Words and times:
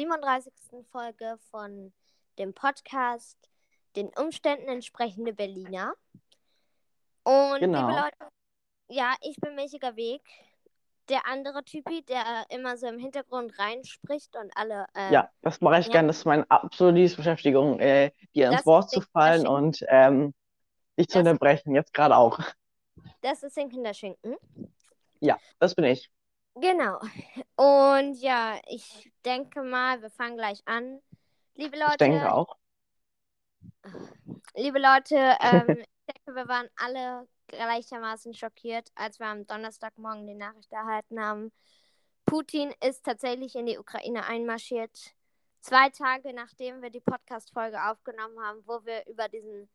37. 0.00 0.52
Folge 0.90 1.36
von 1.50 1.92
dem 2.38 2.54
Podcast 2.54 3.36
Den 3.96 4.08
Umständen 4.16 4.68
entsprechende 4.68 5.34
Berliner. 5.34 5.92
Und 7.22 7.60
Genau. 7.60 7.86
liebe 7.88 8.00
Leute, 8.00 8.32
ja, 8.88 9.14
ich 9.20 9.36
bin 9.36 9.56
Milchiger 9.56 9.96
Weg. 9.96 10.22
Der 11.10 11.26
andere 11.26 11.62
Typi, 11.64 12.02
der 12.02 12.46
immer 12.48 12.78
so 12.78 12.86
im 12.86 12.98
Hintergrund 12.98 13.58
reinspricht 13.58 14.36
und 14.36 14.50
alle. 14.56 14.86
Äh, 14.94 15.12
Ja, 15.12 15.28
das 15.42 15.60
mache 15.60 15.80
ich 15.80 15.86
ja. 15.86 15.92
gern. 15.92 16.06
Das 16.06 16.18
ist 16.18 16.24
meine 16.24 16.50
absolute 16.50 16.94
Lieblingsbeschäftigung, 16.94 17.78
äh, 17.80 18.12
dir 18.34 18.52
ins 18.52 18.64
Wort 18.64 18.88
zu 18.90 19.02
fallen 19.02 19.46
und 19.46 19.84
ähm, 19.88 20.32
dich 20.98 21.08
zu 21.08 21.18
unterbrechen. 21.18 21.74
Jetzt 21.74 21.92
gerade 21.92 22.16
auch. 22.16 22.38
Das 23.20 23.42
ist 23.42 23.54
den 23.54 23.68
Kinderschinken. 23.68 24.36
Ja, 25.18 25.36
das 25.58 25.74
bin 25.74 25.84
ich. 25.84 26.10
Genau. 26.54 27.00
Und 27.56 28.14
ja, 28.14 28.58
ich 28.68 29.09
denke 29.22 29.62
mal, 29.62 30.00
wir 30.02 30.10
fangen 30.10 30.36
gleich 30.36 30.62
an. 30.66 31.00
Liebe 31.54 31.76
Leute, 31.76 31.92
Ich 31.92 31.96
denke 31.98 32.32
auch. 32.32 32.56
Liebe 34.54 34.78
Leute, 34.78 35.16
ähm, 35.40 35.68
ich 35.78 36.14
denke, 36.14 36.34
wir 36.34 36.48
waren 36.48 36.68
alle 36.76 37.28
gleichermaßen 37.48 38.34
schockiert, 38.34 38.90
als 38.94 39.18
wir 39.18 39.26
am 39.26 39.46
Donnerstagmorgen 39.46 40.26
die 40.26 40.34
Nachricht 40.34 40.72
erhalten 40.72 41.20
haben. 41.20 41.52
Putin 42.24 42.72
ist 42.86 43.04
tatsächlich 43.04 43.56
in 43.56 43.66
die 43.66 43.78
Ukraine 43.78 44.24
einmarschiert. 44.26 45.14
Zwei 45.60 45.90
Tage 45.90 46.32
nachdem 46.32 46.80
wir 46.80 46.90
die 46.90 47.00
Podcast-Folge 47.00 47.82
aufgenommen 47.84 48.38
haben, 48.40 48.62
wo 48.66 48.84
wir 48.84 49.06
über 49.06 49.28
diesen 49.28 49.68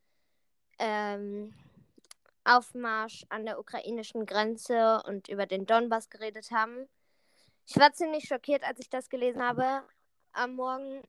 ähm, 0.80 1.54
Aufmarsch 2.44 3.26
an 3.30 3.46
der 3.46 3.60
ukrainischen 3.60 4.26
Grenze 4.26 5.02
und 5.06 5.28
über 5.28 5.46
den 5.46 5.66
Donbass 5.66 6.10
geredet 6.10 6.52
haben. 6.52 6.88
Ich 7.68 7.76
war 7.78 7.92
ziemlich 7.94 8.28
schockiert, 8.28 8.64
als 8.64 8.80
ich 8.80 8.90
das 8.90 9.10
gelesen 9.10 9.42
habe. 9.42 9.84
Am 10.34 10.56
Morgen 10.56 11.02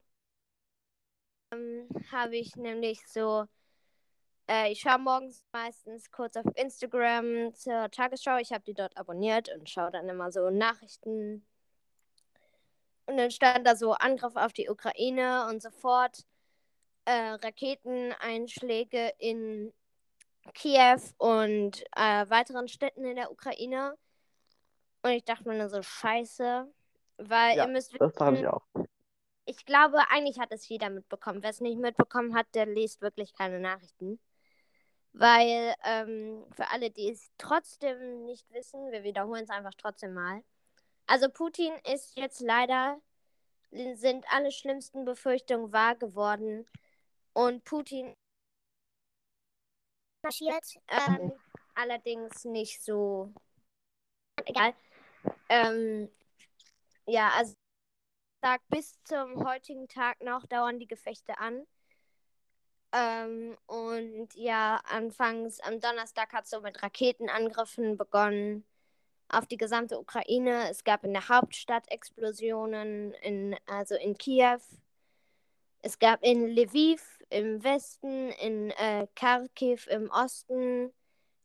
ähm, 1.53 1.89
habe 2.11 2.37
ich 2.37 2.57
nämlich 2.57 3.07
so, 3.07 3.45
äh, 4.49 4.73
ich 4.73 4.81
schaue 4.81 4.99
morgens 4.99 5.45
meistens 5.53 6.11
kurz 6.11 6.37
auf 6.37 6.47
Instagram 6.55 7.55
zur 7.55 7.91
Tagesschau. 7.91 8.39
Ich 8.39 8.53
habe 8.53 8.65
die 8.65 8.75
dort 8.75 8.97
abonniert 8.97 9.51
und 9.55 9.69
schaue 9.69 9.91
dann 9.91 10.09
immer 10.09 10.33
so 10.33 10.49
Nachrichten. 10.49 11.47
Und 13.07 13.19
dann 13.19 13.31
stand 13.31 13.67
da 13.67 13.77
so 13.77 13.93
Angriff 13.93 14.37
auf 14.37 14.53
die 14.53 14.69
Ukraine 14.71 15.47
und 15.49 15.63
sofort 15.63 16.25
äh, 17.05 17.33
Raketeneinschläge 17.33 19.13
in 19.19 19.73
Kiew 20.55 21.01
und 21.19 21.83
äh, 21.97 22.29
weiteren 22.31 22.69
Städten 22.69 23.05
in 23.05 23.17
der 23.17 23.31
Ukraine. 23.31 23.97
Und 25.07 25.13
ich 25.13 25.25
dachte 25.25 25.49
mir 25.49 25.57
nur 25.57 25.69
so, 25.69 25.83
scheiße. 25.83 26.67
Weil 27.19 27.57
Ja, 27.57 27.65
ihr 27.65 27.69
müsst 27.73 27.95
Das 28.01 28.13
dachte 28.15 28.33
wissen, 28.33 28.43
ich 28.43 28.47
auch. 28.49 28.63
ich 29.45 29.65
glaube, 29.65 29.99
eigentlich 30.11 30.41
hat 30.41 30.51
es 30.51 30.69
jeder 30.69 30.91
mitbekommen. 30.91 31.45
Wer 31.45 31.51
es 31.51 31.61
nicht 31.61 31.79
mitbekommen 31.79 32.35
hat, 32.35 32.49
der 32.57 32.67
liest 32.67 33.01
wirklich 33.03 33.33
keine 33.33 33.61
Nachrichten. 33.61 34.19
Weil 35.13 35.75
ähm, 35.85 36.45
für 36.51 36.69
alle, 36.73 36.91
die 36.91 37.09
es 37.09 37.31
trotzdem 37.39 38.25
nicht 38.25 38.51
wissen, 38.53 38.91
wir 38.91 39.05
wiederholen 39.05 39.45
es 39.45 39.51
einfach 39.51 39.75
trotzdem 39.79 40.13
mal. 40.13 40.43
Also 41.07 41.29
Putin 41.31 41.73
ist 41.89 42.17
jetzt 42.19 42.41
leider, 42.41 43.01
sind 43.71 44.27
alle 44.31 44.51
schlimmsten 44.51 45.05
Befürchtungen 45.05 45.73
wahr 45.73 45.95
geworden. 45.95 46.67
Und 47.33 47.63
Putin 47.63 48.13
marschiert, 50.25 50.65
ähm, 50.89 51.33
allerdings 51.77 52.45
nicht 52.45 52.83
so. 52.83 53.33
Egal. 54.45 54.75
Ähm, 55.49 56.09
ja, 57.07 57.31
also 57.37 57.55
Tag 58.43 58.61
bis 58.69 59.03
zum 59.05 59.45
heutigen 59.45 59.89
Tag 59.89 60.23
noch 60.23 60.47
dauern 60.47 60.79
die 60.79 60.87
Gefechte 60.87 61.39
an. 61.39 61.67
Ähm, 62.93 63.57
und 63.67 64.35
ja, 64.35 64.81
anfangs 64.85 65.61
am 65.61 65.81
Donnerstag 65.81 66.33
hat 66.33 66.45
es 66.45 66.51
so 66.51 66.61
mit 66.61 66.83
Raketenangriffen 66.83 67.97
begonnen 67.97 68.65
auf 69.29 69.47
die 69.47 69.57
gesamte 69.57 69.99
Ukraine. 69.99 70.71
Es 70.71 70.85
gab 70.85 71.05
in 71.05 71.13
der 71.13 71.29
Hauptstadt 71.29 71.91
Explosionen, 71.91 73.13
in, 73.15 73.57
also 73.67 73.97
in 73.97 74.17
Kiew. 74.17 74.61
Es 75.83 75.99
gab 75.99 76.23
in 76.23 76.47
Lviv 76.47 77.19
im 77.31 77.63
Westen, 77.65 78.31
in 78.31 78.71
äh, 78.71 79.07
Kharkiv 79.17 79.89
im 79.89 80.11
Osten, 80.11 80.93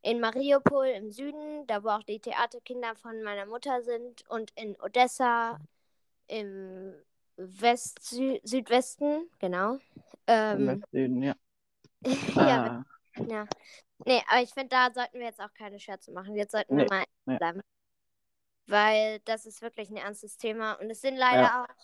in 0.02 0.20
Mariupol 0.20 0.88
im 0.88 1.12
Süden, 1.12 1.66
da 1.68 1.84
wo 1.84 1.90
auch 1.90 2.04
die 2.04 2.20
Theaterkinder 2.20 2.96
von 2.96 3.22
meiner 3.24 3.46
Mutter 3.46 3.82
sind, 3.84 4.28
und 4.30 4.52
in 4.56 4.76
Odessa 4.82 5.60
im 6.28 6.94
West 7.38 8.04
Sü 8.04 8.40
Südwesten, 8.44 9.30
genau. 9.40 9.74
Im 9.76 9.82
Ähm, 10.28 10.84
Süden, 10.92 11.24
ja. 11.24 11.36
ja, 12.36 12.84
Äh, 13.16 13.24
ja. 13.30 13.48
Nee, 14.06 14.22
aber 14.28 14.42
ich 14.42 14.50
finde, 14.52 14.70
da 14.70 14.92
sollten 14.92 15.20
wir 15.20 15.28
jetzt 15.28 15.40
auch 15.40 15.54
keine 15.54 15.80
Scherze 15.80 16.12
machen. 16.12 16.36
Jetzt 16.36 16.52
sollten 16.54 16.76
wir 16.76 16.86
Nee, 16.86 16.90
mal 16.90 17.04
nee. 17.26 17.38
bleiben. 17.38 17.62
Weil 18.68 19.20
das 19.26 19.46
ist 19.46 19.62
wirklich 19.62 19.90
ein 19.90 19.98
ernstes 19.98 20.38
Thema. 20.38 20.74
Und 20.74 20.90
es 20.90 21.02
sind 21.02 21.18
leider 21.18 21.42
Ja. 21.42 21.64
auch, 21.64 21.76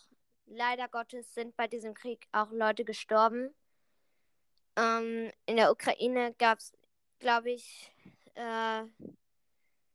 leider 0.47 0.87
Gottes, 0.87 1.33
sind 1.33 1.55
bei 1.55 1.67
diesem 1.67 1.93
Krieg 1.93 2.27
auch 2.31 2.51
Leute 2.51 2.85
gestorben. 2.85 3.53
Ähm, 4.75 5.31
in 5.45 5.57
der 5.57 5.71
Ukraine 5.71 6.33
gab 6.39 6.59
es, 6.59 6.73
glaube 7.19 7.51
ich, 7.51 7.91
äh, 8.37 8.83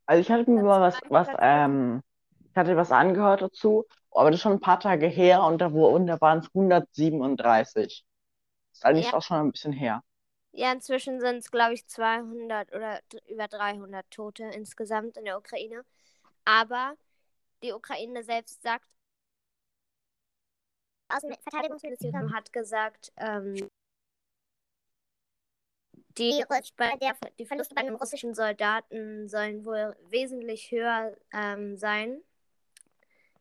also 0.07 0.21
ich 0.21 0.31
hatte 0.31 0.51
mir 0.51 0.63
mal 0.63 0.81
was, 0.81 0.99
was, 1.09 1.29
200.000. 1.29 1.39
ähm, 1.41 2.03
ich 2.51 2.57
hatte 2.57 2.77
was 2.77 2.93
angehört 2.93 3.43
dazu, 3.43 3.87
aber 4.11 4.31
das 4.31 4.39
ist 4.39 4.43
schon 4.43 4.53
ein 4.53 4.61
paar 4.61 4.81
Tage 4.81 5.07
her 5.07 5.43
und 5.45 5.59
da, 5.61 5.73
wo, 5.73 5.87
und 5.87 6.07
da 6.07 6.21
waren 6.21 6.41
es 6.41 6.49
137. 6.55 8.05
Ist 8.73 8.85
eigentlich 8.85 9.07
Ja. 9.07 9.15
auch 9.15 9.23
schon 9.23 9.39
ein 9.39 9.53
bisschen 9.53 9.73
her. 9.73 10.03
Ja, 10.53 10.71
inzwischen 10.73 11.19
sind 11.21 11.37
es, 11.37 11.51
glaube 11.51 11.75
ich, 11.75 11.87
200 11.87 12.75
oder 12.75 13.01
über 13.29 13.49
300 13.49 14.11
Tote 14.11 14.45
insgesamt 14.45 15.17
in 15.17 15.25
der 15.25 15.39
Ukraine. 15.39 15.85
Aber 16.45 16.95
die 17.63 17.73
Ukraine 17.73 18.23
selbst 18.23 18.63
sagt, 18.63 18.87
Außenverteidigungsministerium 21.09 22.35
hat 22.35 22.53
gesagt, 22.53 23.13
ähm, 23.17 23.69
die, 26.31 26.45
der, 26.79 27.17
die 27.39 27.47
Verluste 27.47 27.75
bei 27.75 27.83
den 27.83 27.95
russischen 27.95 28.35
Soldaten 28.35 29.29
sollen 29.29 29.65
wohl 29.65 29.97
wesentlich 30.09 30.71
höher 30.71 31.17
ähm, 31.33 31.77
sein. 31.77 32.23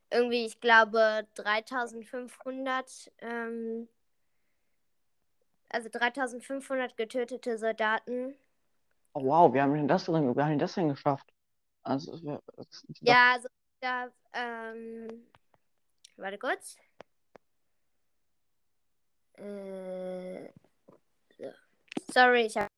Irgendwie, 0.10 0.46
ich 0.46 0.60
glaube, 0.60 1.28
3500, 1.36 3.12
ähm, 3.20 3.88
also 5.70 5.90
3500 5.90 6.98
getötete 6.98 7.58
Soldaten. 7.58 8.36
Oh, 9.14 9.24
wow, 9.26 9.54
wir 9.54 9.64
haben 9.64 9.74
denn 9.74 9.88
das 9.88 10.06
denn, 10.06 10.36
wir 10.36 10.46
haben 10.46 10.60
das 10.60 10.74
denn 10.74 10.90
geschafft? 10.90 11.32
Also, 11.84 12.42
das, 12.56 12.86
Ja, 13.02 13.34
also 13.34 13.48
da, 13.80 14.10
ähm, 14.34 15.28
warte 16.18 16.38
kurz. 16.38 16.78
Äh, 19.38 20.50
so. 21.38 21.52
Sorry, 22.14 22.42
ich 22.46 22.58
habe 22.58 22.71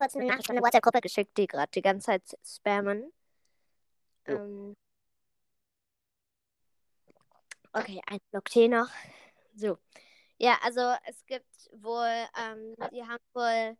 kurz 0.00 0.16
eine 0.16 0.26
Nachricht 0.26 0.46
von 0.46 0.56
der 0.56 0.64
WhatsApp-Gruppe 0.64 1.00
geschickt, 1.00 1.36
die 1.36 1.46
gerade 1.46 1.70
die 1.74 1.82
ganze 1.82 2.06
Zeit 2.06 2.22
spammen. 2.44 3.12
Ähm, 4.26 4.74
okay, 7.72 8.00
ein 8.06 8.18
Block 8.30 8.46
Tee 8.46 8.68
noch. 8.68 8.88
So. 9.54 9.78
Ja, 10.38 10.58
also 10.62 10.80
es 11.06 11.24
gibt 11.26 11.70
wohl, 11.72 12.26
ähm, 12.38 12.74
die 12.92 13.02
haben 13.02 13.22
wohl, 13.34 13.76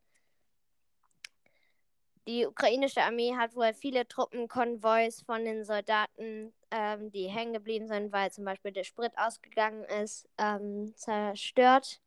die 2.27 2.47
ukrainische 2.47 3.01
Armee 3.01 3.35
hat 3.35 3.57
wohl 3.57 3.73
viele 3.73 4.07
Truppenkonvois 4.07 5.23
von 5.25 5.45
den 5.47 5.65
Soldaten, 5.65 6.53
ähm, 6.71 7.11
die 7.11 7.29
hängen 7.29 7.55
geblieben 7.55 7.89
sind, 7.89 8.13
weil 8.13 8.31
zum 8.31 8.45
Beispiel 8.45 8.73
der 8.73 8.85
Sprit 8.85 9.17
ausgegangen 9.17 9.85
ist, 9.85 10.29
ähm, 10.37 10.95
zerstört. 10.97 12.03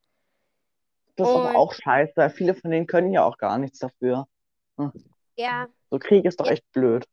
Das 1.16 1.28
ist 1.28 1.34
aber 1.36 1.50
Und- 1.50 1.56
auch 1.56 1.74
scheiße, 1.74 2.14
weil 2.16 2.30
viele 2.30 2.56
von 2.56 2.72
denen 2.72 2.88
können 2.88 3.12
ja 3.12 3.24
auch 3.24 3.38
gar 3.38 3.58
nichts 3.58 3.80
dafür. 3.80 4.28
Ja, 5.36 5.68
So 5.90 6.00
Krieg 6.00 6.26
ist 6.26 6.40
doch 6.40 6.46
Ja. 6.48 6.54
echt 6.54 6.72
blöd. 6.72 7.06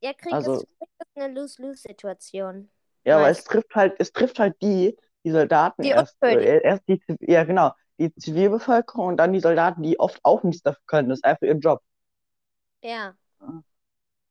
ja, 0.00 0.12
Krieg 0.14 0.32
Also- 0.32 0.54
ist, 0.54 0.66
eine 1.14 1.34
Lose-Lose-Situation. 1.34 2.70
Ja, 3.04 3.16
aber 3.16 3.24
Weiß. 3.26 3.38
es 3.40 3.44
trifft 3.44 3.74
halt, 3.74 3.94
es 3.98 4.12
trifft 4.12 4.38
halt 4.38 4.60
die, 4.62 4.96
die 5.24 5.30
Soldaten 5.30 5.82
Die 5.82 5.88
erst, 5.90 6.16
äh, 6.22 6.60
erst 6.62 6.82
die, 6.88 7.02
ja 7.20 7.44
genau, 7.44 7.72
die 7.98 8.14
Zivilbevölkerung 8.14 9.08
und 9.08 9.16
dann 9.18 9.32
die 9.32 9.40
Soldaten, 9.40 9.82
die 9.82 9.98
oft 9.98 10.18
auch 10.22 10.42
nichts 10.42 10.62
dafür 10.62 10.82
können. 10.86 11.08
Das 11.10 11.18
ist 11.18 11.24
einfach 11.24 11.42
ihr 11.42 11.54
Job. 11.56 11.82
Ja. 12.82 13.14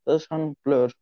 Das 0.06 0.22
ist 0.24 0.28
schon 0.28 0.56
blöd. 0.64 0.94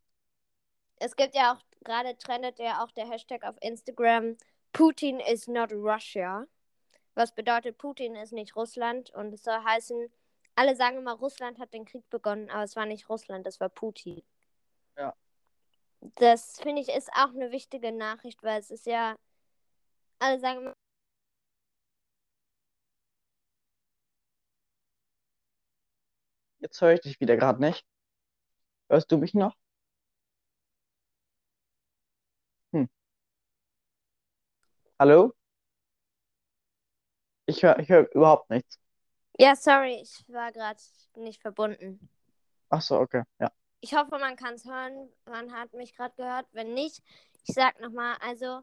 Es 0.97 1.15
gibt 1.15 1.35
ja 1.35 1.53
auch, 1.53 1.61
gerade 1.85 2.17
trendet 2.17 2.59
ja 2.59 2.83
auch 2.83 2.91
der 2.91 3.07
Hashtag 3.09 3.43
auf 3.45 3.55
Instagram, 3.61 4.35
Putin 4.73 5.19
is 5.21 5.47
not 5.47 5.71
Russia. 5.71 6.45
Was 7.17 7.31
bedeutet, 7.31 7.79
Putin 7.79 8.15
ist 8.15 8.31
nicht 8.31 8.55
Russland 8.55 9.09
und 9.09 9.33
es 9.33 9.43
soll 9.43 9.57
heißen, 9.63 10.11
alle 10.53 10.75
sagen 10.75 10.97
immer, 10.99 11.13
Russland 11.13 11.57
hat 11.57 11.73
den 11.73 11.83
Krieg 11.83 12.07
begonnen, 12.11 12.51
aber 12.51 12.61
es 12.61 12.75
war 12.75 12.85
nicht 12.85 13.09
Russland, 13.09 13.47
es 13.47 13.59
war 13.59 13.69
Putin. 13.69 14.21
Ja. 14.95 15.15
Das 16.17 16.59
finde 16.61 16.83
ich 16.83 16.89
ist 16.89 17.09
auch 17.13 17.29
eine 17.29 17.51
wichtige 17.51 17.91
Nachricht, 17.91 18.43
weil 18.43 18.59
es 18.59 18.69
ist 18.69 18.85
ja, 18.85 19.15
alle 20.19 20.39
sagen 20.39 20.59
immer, 20.59 20.73
Jetzt 26.59 26.79
höre 26.81 26.93
ich 26.93 27.01
dich 27.01 27.19
wieder 27.19 27.35
gerade 27.35 27.59
nicht. 27.59 27.83
Hörst 28.89 29.11
du 29.11 29.17
mich 29.17 29.33
noch? 29.33 29.55
Hm. 32.73 32.87
Hallo? 34.99 35.36
Ich 37.47 37.63
höre 37.63 37.79
ich 37.79 37.89
hör 37.89 38.07
überhaupt 38.13 38.49
nichts. 38.49 38.77
ja, 39.39 39.55
sorry, 39.55 40.01
ich 40.01 40.23
war 40.27 40.51
gerade 40.51 40.79
nicht 41.15 41.41
verbunden. 41.41 42.09
Ach 42.69 42.81
so, 42.81 42.99
okay. 42.99 43.23
Ja. 43.39 43.51
Ich 43.79 43.95
hoffe, 43.95 44.17
man 44.19 44.35
kann 44.35 44.55
es 44.55 44.65
hören. 44.65 45.09
Man 45.25 45.53
hat 45.53 45.73
mich 45.73 45.95
gerade 45.95 46.13
gehört. 46.15 46.45
Wenn 46.51 46.73
nicht, 46.73 47.01
ich 47.45 47.55
sag 47.55 47.79
nochmal, 47.79 48.17
also 48.19 48.61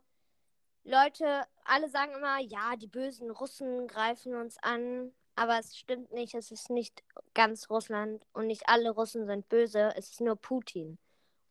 Leute, 0.85 1.47
alle 1.65 1.89
sagen 1.89 2.13
immer, 2.13 2.41
ja, 2.41 2.77
die 2.77 2.89
bösen 2.89 3.31
Russen 3.31 3.89
greifen 3.89 4.35
uns 4.35 4.59
an. 4.63 5.13
Aber 5.35 5.59
es 5.59 5.77
stimmt 5.77 6.13
nicht. 6.13 6.35
Es 6.35 6.51
ist 6.51 6.69
nicht 6.69 7.03
ganz 7.33 7.71
Russland 7.71 8.25
und 8.35 8.47
nicht 8.47 8.69
alle 8.69 8.91
Russen 8.91 9.27
sind 9.27 9.49
böse. 9.49 9.95
Es 9.97 10.11
ist 10.11 10.21
nur 10.21 10.37
Putin. 10.37 10.99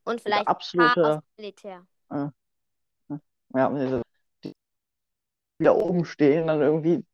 Und 0.04 0.20
vielleicht 0.20 0.46
absolute, 0.46 1.04
aus 1.04 1.16
dem 1.16 1.22
Militär. 1.36 1.86
äh, 2.10 2.28
ja, 3.54 3.68
die 3.70 4.03
da 5.58 5.72
oben 5.72 6.04
stehen, 6.04 6.46
dann 6.46 6.60
irgendwie 6.60 7.04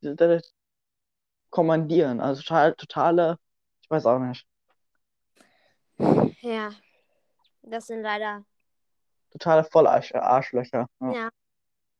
kommandieren. 1.50 2.20
Also 2.20 2.42
total, 2.42 2.74
totale, 2.74 3.38
ich 3.82 3.90
weiß 3.90 4.06
auch 4.06 4.18
nicht, 4.18 4.46
Ja, 6.40 6.70
das 7.62 7.86
sind 7.86 8.02
leider. 8.02 8.44
totale 9.30 9.64
Vollarsch 9.64 10.14
Arschlöcher. 10.14 10.86
Ja. 11.00 11.12
Ja. 11.12 11.28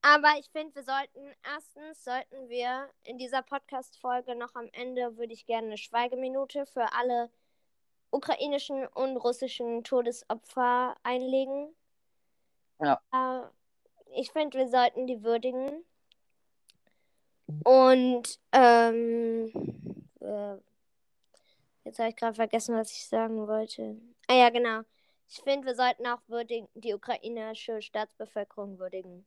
Aber 0.03 0.33
ich 0.39 0.49
finde, 0.51 0.75
wir 0.77 0.83
sollten, 0.83 1.35
erstens 1.45 2.03
sollten 2.03 2.49
wir 2.49 2.89
in 3.03 3.19
dieser 3.19 3.43
Podcast-Folge 3.43 4.35
noch 4.35 4.55
am 4.55 4.69
Ende, 4.73 5.19
würde 5.19 5.35
ich 5.35 5.45
gerne 5.45 5.67
eine 5.67 5.77
Schweigeminute 5.77 6.65
für 6.65 6.95
alle 6.95 7.31
ukrainischen 8.11 8.87
und 8.87 9.19
russischen 9.19 9.85
Todesopfer 9.85 10.97
einlegen. 11.03 11.75
Ja. 12.81 12.99
Äh, 13.13 13.43
ich 14.19 14.33
finde, 14.33 14.57
wir 14.59 14.69
sollten 14.69 15.07
die 15.07 15.23
würdigen. 15.23 15.85
Und 17.64 18.38
ähm, 18.52 19.50
äh, 20.20 20.56
jetzt 21.85 21.99
habe 21.99 22.08
ich 22.08 22.17
gerade 22.17 22.35
vergessen, 22.35 22.76
was 22.76 22.91
ich 22.93 23.06
sagen 23.06 23.47
wollte. 23.47 24.00
Ah 24.29 24.35
ja, 24.35 24.50
genau. 24.50 24.82
Ich 25.29 25.41
finde, 25.43 25.67
wir 25.67 25.75
sollten 25.75 26.06
auch 26.06 26.20
würdigen, 26.26 26.69
die 26.75 26.94
ukrainische 26.94 27.81
Staatsbevölkerung 27.82 28.79
würdigen. 28.79 29.26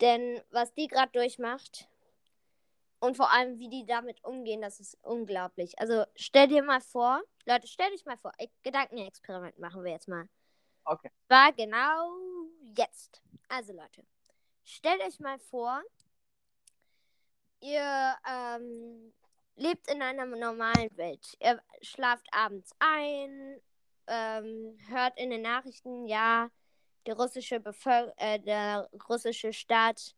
Denn 0.00 0.40
was 0.50 0.72
die 0.74 0.88
gerade 0.88 1.12
durchmacht 1.12 1.88
und 3.00 3.16
vor 3.16 3.32
allem, 3.32 3.58
wie 3.58 3.68
die 3.68 3.86
damit 3.86 4.22
umgehen, 4.24 4.60
das 4.60 4.78
ist 4.78 4.98
unglaublich. 5.02 5.78
Also 5.78 6.04
stell 6.16 6.48
dir 6.48 6.62
mal 6.62 6.80
vor, 6.80 7.22
Leute, 7.46 7.66
stell 7.66 7.90
dich 7.90 8.04
mal 8.04 8.18
vor, 8.18 8.32
ein 8.38 8.48
Gedankenexperiment 8.62 9.58
machen 9.58 9.84
wir 9.84 9.92
jetzt 9.92 10.08
mal. 10.08 10.28
Okay. 10.84 11.10
War 11.28 11.52
genau 11.52 12.12
jetzt. 12.76 13.22
Also 13.48 13.72
Leute, 13.72 14.04
stellt 14.64 15.02
euch 15.02 15.18
mal 15.18 15.38
vor, 15.38 15.82
ihr 17.60 18.16
ähm, 18.28 19.12
lebt 19.56 19.90
in 19.90 20.02
einer 20.02 20.26
normalen 20.26 20.96
Welt. 20.96 21.36
Ihr 21.40 21.60
schlaft 21.82 22.26
abends 22.32 22.72
ein, 22.78 23.60
ähm, 24.06 24.78
hört 24.88 25.18
in 25.18 25.30
den 25.30 25.42
Nachrichten, 25.42 26.06
ja, 26.06 26.50
die 27.06 27.12
russische 27.12 27.62
äh, 28.16 28.38
der 28.40 28.88
russische 29.08 29.52
Staat 29.52 30.14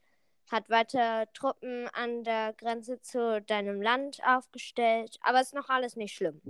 hat 0.50 0.68
weiter 0.68 1.26
Truppen 1.32 1.88
an 1.88 2.24
der 2.24 2.52
Grenze 2.54 3.00
zu 3.00 3.40
deinem 3.42 3.80
Land 3.80 4.20
aufgestellt, 4.24 5.18
aber 5.22 5.40
ist 5.40 5.54
noch 5.54 5.68
alles 5.68 5.96
nicht 5.96 6.14
schlimm. 6.14 6.40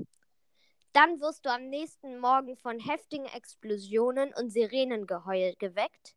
Dann 0.93 1.21
wirst 1.21 1.47
du 1.47 1.51
am 1.51 1.69
nächsten 1.69 2.19
Morgen 2.19 2.57
von 2.57 2.79
heftigen 2.79 3.27
Explosionen 3.27 4.33
und 4.35 4.51
Sirenengeheul 4.51 5.55
geweckt 5.59 6.15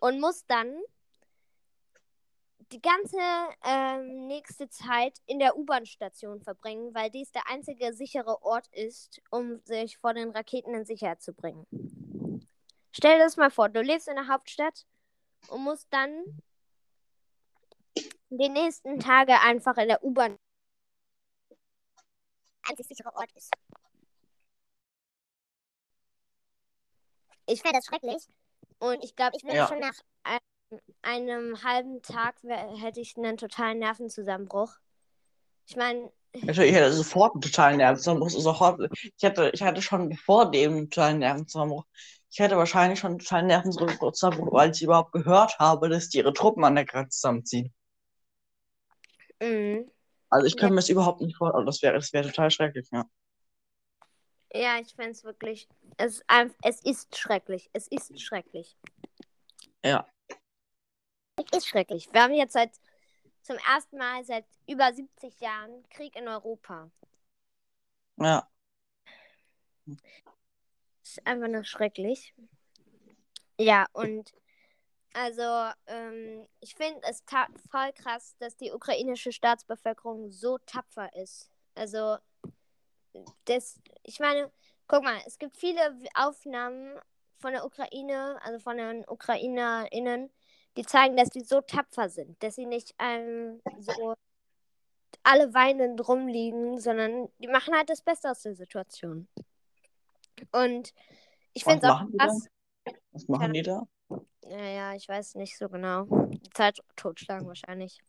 und 0.00 0.20
musst 0.20 0.50
dann 0.50 0.74
die 2.72 2.80
ganze 2.80 3.18
ähm, 3.64 4.26
nächste 4.26 4.68
Zeit 4.68 5.18
in 5.26 5.38
der 5.38 5.56
U-Bahn-Station 5.56 6.40
verbringen, 6.40 6.94
weil 6.94 7.10
dies 7.10 7.30
der 7.30 7.46
einzige 7.48 7.92
sichere 7.92 8.42
Ort 8.42 8.66
ist, 8.72 9.20
um 9.30 9.60
sich 9.64 9.98
vor 9.98 10.14
den 10.14 10.30
Raketen 10.30 10.74
in 10.74 10.84
Sicherheit 10.84 11.20
zu 11.22 11.34
bringen. 11.34 11.66
Stell 12.92 13.18
dir 13.18 13.24
das 13.24 13.36
mal 13.36 13.50
vor, 13.50 13.68
du 13.68 13.82
lebst 13.82 14.08
in 14.08 14.16
der 14.16 14.28
Hauptstadt 14.28 14.86
und 15.48 15.62
musst 15.62 15.86
dann 15.90 16.42
die 18.30 18.48
nächsten 18.48 18.98
Tage 18.98 19.38
einfach 19.40 19.76
in 19.76 19.88
der 19.88 20.02
U-Bahn 20.02 20.38
einzig 22.68 22.86
sichere 22.86 23.14
Ort 23.14 23.30
ist. 23.32 23.52
Ich 27.46 27.60
fände 27.60 27.78
das 27.78 27.86
schrecklich. 27.86 28.26
Und 28.78 29.04
ich 29.04 29.14
glaube, 29.14 29.36
ich 29.36 29.44
würde 29.44 29.56
Ja. 29.56 29.68
schon 29.68 29.80
nach 29.80 29.94
ein, 30.22 30.38
einem 31.02 31.62
halben 31.62 32.02
Tag 32.02 32.42
wär, 32.42 32.76
hätte 32.76 33.00
ich 33.00 33.16
einen 33.16 33.36
totalen 33.36 33.78
Nervenzusammenbruch. 33.78 34.74
Ich 35.66 35.76
meine, 35.76 36.10
Ich 36.32 36.48
ich 36.48 36.72
hätte 36.74 36.92
sofort 36.92 37.34
einen 37.34 37.42
totalen 37.42 37.76
Nervenzusammenbruch. 37.78 38.30
Sofort, 38.30 38.80
ich 39.16 39.24
hatte, 39.24 39.50
ich 39.52 39.62
hatte 39.62 39.82
schon 39.82 40.14
vor 40.16 40.50
dem 40.50 40.72
einen 40.72 40.90
totalen 40.90 41.18
Nervenzusammenbruch. 41.18 41.84
Ich 42.30 42.38
hätte 42.38 42.56
wahrscheinlich 42.56 42.98
schon 42.98 43.10
einen 43.12 43.18
totalen 43.18 43.46
Nervenzusammenbruch, 43.46 44.58
als 44.58 44.78
ich 44.78 44.84
überhaupt 44.84 45.12
gehört 45.12 45.58
habe, 45.58 45.88
dass 45.88 46.08
die 46.08 46.18
ihre 46.18 46.32
Truppen 46.32 46.64
an 46.64 46.74
der 46.74 46.86
Grenze 46.86 47.10
zusammenziehen. 47.18 47.72
mh, 49.40 49.84
Also 50.30 50.46
ich 50.46 50.54
Ja. 50.54 50.60
könnte 50.60 50.74
mir 50.74 50.80
das 50.80 50.88
überhaupt 50.88 51.20
nicht 51.20 51.36
vorstellen. 51.36 51.66
Das 51.66 51.82
wäre, 51.82 51.94
das 51.94 52.12
wäre 52.12 52.26
total 52.28 52.50
schrecklich, 52.50 52.88
ja. 52.90 53.04
ja, 54.54 54.78
ich 54.80 54.94
fände 54.94 55.10
es 55.10 55.24
wirklich, 55.24 55.68
es, 55.98 56.14
ist 56.16 56.30
einf- 56.30 56.54
es 56.62 56.80
ist 56.84 57.16
schrecklich. 57.16 57.68
Es 57.74 57.86
ist 57.88 58.18
schrecklich. 58.20 58.76
Ja. 59.84 60.06
Es 61.36 61.58
ist 61.58 61.66
schrecklich. 61.66 62.12
Wir 62.12 62.22
haben 62.22 62.34
jetzt 62.34 62.52
seit 62.52 62.72
zum 63.42 63.56
ersten 63.56 63.98
Mal 63.98 64.24
seit 64.24 64.46
über 64.66 64.92
70 64.92 65.40
Jahren 65.40 65.88
Krieg 65.88 66.16
in 66.16 66.28
Europa. 66.28 66.90
Ja. 68.16 68.48
Ist 71.02 71.26
einfach 71.26 71.48
nur 71.48 71.64
schrecklich. 71.64 72.34
Ja, 73.58 73.86
und 73.92 74.32
also 75.14 75.70
ähm, 75.86 76.46
ich 76.60 76.74
finde 76.74 77.00
es 77.08 77.22
voll 77.70 77.92
krass, 77.94 78.34
dass 78.38 78.56
die 78.56 78.72
ukrainische 78.72 79.32
Staatsbevölkerung 79.32 80.30
so 80.30 80.58
tapfer 80.58 81.14
ist. 81.16 81.50
Also 81.74 82.16
das, 83.44 83.80
ich 84.04 84.20
meine, 84.20 84.50
guck 84.86 85.02
mal, 85.02 85.20
es 85.26 85.38
gibt 85.38 85.56
viele 85.56 85.98
Aufnahmen 86.14 86.98
von 87.38 87.52
der 87.52 87.64
Ukraine, 87.64 88.40
also 88.42 88.58
von 88.58 88.78
den 88.78 89.04
UkrainerInnen, 89.06 90.30
die 90.76 90.84
zeigen, 90.84 91.16
dass 91.16 91.30
die 91.30 91.42
so 91.42 91.60
tapfer 91.60 92.08
sind, 92.08 92.42
dass 92.42 92.54
sie 92.54 92.66
nicht 92.66 92.94
ähm, 92.98 93.60
so 93.78 94.14
alle 95.22 95.52
weinend 95.54 96.06
rumliegen, 96.08 96.78
sondern 96.78 97.28
die 97.38 97.48
machen 97.48 97.74
halt 97.74 97.90
das 97.90 98.02
Beste 98.02 98.30
aus 98.30 98.42
der 98.42 98.54
Situation. 98.54 99.28
Und 100.50 100.92
ich 101.52 101.64
finde 101.64 101.86
es 101.86 101.92
auch 101.92 102.04
krass. 102.18 102.48
Was 103.12 103.28
machen 103.28 103.52
die 103.52 103.62
da? 103.62 103.82
Naja, 104.48 104.94
ich 104.94 105.08
weiß 105.08 105.36
nicht 105.36 105.56
so 105.56 105.68
genau. 105.68 106.04
Die 106.30 106.50
Zeit 106.50 106.80
totschlagen 106.96 107.46
wahrscheinlich. 107.46 108.00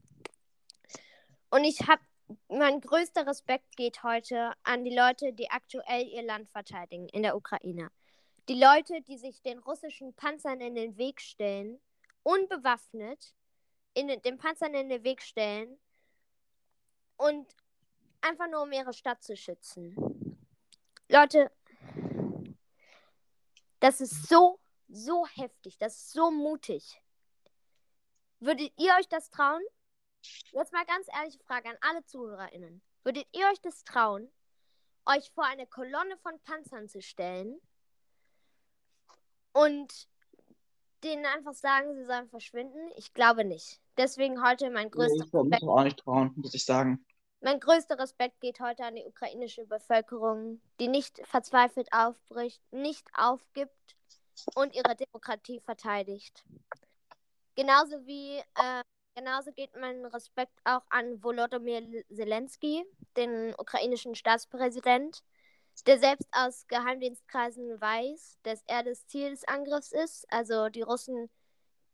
Und 1.50 1.64
ich 1.66 1.88
habe, 1.88 2.02
mein 2.48 2.82
größter 2.82 3.28
Respekt 3.28 3.76
geht 3.76 4.04
heute 4.04 4.54
an 4.64 4.84
die 4.84 4.96
Leute, 4.96 5.34
die 5.34 5.52
aktuell 5.52 6.08
ihr 6.08 6.24
Land 6.24 6.50
verteidigen 6.50 7.08
in 7.10 7.22
der 7.22 7.36
Ukraine. 7.36 7.90
Die 8.50 8.60
Leute, 8.60 9.02
die 9.02 9.18
sich 9.18 9.42
den 9.42 9.60
russischen 9.60 10.14
Panzern 10.16 10.60
in 10.60 10.76
den 10.76 10.98
Weg 10.98 11.22
stellen, 11.22 11.80
unbewaffnet, 12.24 13.34
in 13.94 14.08
den, 14.08 14.38
Panzern 14.38 14.74
in 14.74 14.90
den 14.90 15.04
Weg 15.04 15.22
stellen 15.22 15.80
und 17.18 17.56
einfach 18.22 18.50
nur 18.50 18.64
um 18.64 18.72
ihre 18.72 18.94
Stadt 18.94 19.22
zu 19.22 19.36
schützen. 19.38 19.96
Leute, 21.10 21.52
das 23.80 24.02
ist 24.02 24.28
so, 24.28 24.60
so 24.88 25.28
heftig, 25.28 25.78
das 25.78 25.98
ist 25.98 26.12
so 26.14 26.32
mutig. 26.32 27.00
Würdet 28.40 28.74
ihr 28.78 28.94
euch 29.00 29.08
das 29.10 29.30
trauen? 29.30 29.62
Jetzt 30.52 30.74
mal 30.74 30.86
ganz 30.86 31.08
ehrliche 31.14 31.40
Frage 31.40 31.70
an 31.70 31.78
alle 31.82 32.04
ZuhörerInnen. 32.06 32.82
Würdet 33.04 33.28
ihr 33.34 33.46
euch 33.48 33.62
das 33.62 33.84
trauen, 33.84 34.32
euch 35.06 35.30
vor 35.32 35.46
eine 35.46 35.68
Kolonne 35.68 36.18
von 36.18 36.40
Panzern 36.42 36.88
zu 36.88 37.02
stellen 37.02 37.60
und 39.52 40.08
denen 41.04 41.26
einfach 41.26 41.54
sagen, 41.54 41.94
sie 41.96 42.06
sollen 42.06 42.30
verschwinden? 42.30 42.92
Ich 42.96 43.14
glaube 43.14 43.46
nicht. 43.46 43.80
Deswegen 43.98 44.44
heute 44.44 44.70
mein 44.72 44.88
Nee, 44.88 44.90
größter 44.92 45.26
mich 45.44 45.62
Respekt. 45.62 45.64
auch 45.64 45.84
nicht 45.84 46.00
trauen, 46.00 46.34
muss 46.36 46.54
ich 46.54 46.66
sagen. 46.66 47.06
Mein 47.42 47.60
größter 47.60 48.00
Respekt 48.00 48.40
geht 48.42 48.60
heute 48.60 48.86
an 48.86 48.96
die 48.96 49.06
ukrainische 49.06 49.66
Bevölkerung, 49.66 50.62
die 50.80 50.88
nicht 50.88 51.20
verzweifelt 51.28 51.90
aufbricht, 51.94 52.62
nicht 52.72 53.06
aufgibt 53.16 53.96
und 54.56 54.74
ihre 54.76 54.96
Demokratie 54.96 55.60
verteidigt. 55.60 56.44
Genauso 57.56 58.06
wie, 58.06 58.38
äh, 58.38 58.82
genauso 59.16 59.52
geht 59.52 59.76
mein 59.76 60.06
Respekt 60.06 60.58
auch 60.64 60.82
an 60.90 61.22
Volodymyr 61.24 62.04
Zelensky, 62.10 62.84
den 63.16 63.54
ukrainischen 63.58 64.16
Staatspräsident, 64.16 65.24
der 65.82 65.98
selbst 65.98 66.28
aus 66.32 66.68
Geheimdienstkreisen 66.68 67.82
weiß, 67.82 68.38
dass 68.44 68.62
er 68.68 68.84
das 68.84 69.08
Ziel 69.08 69.32
des 69.32 69.48
Angriffs 69.48 69.92
ist. 69.92 70.26
Also 70.32 70.70
die 70.70 70.84
Russen, 70.84 71.30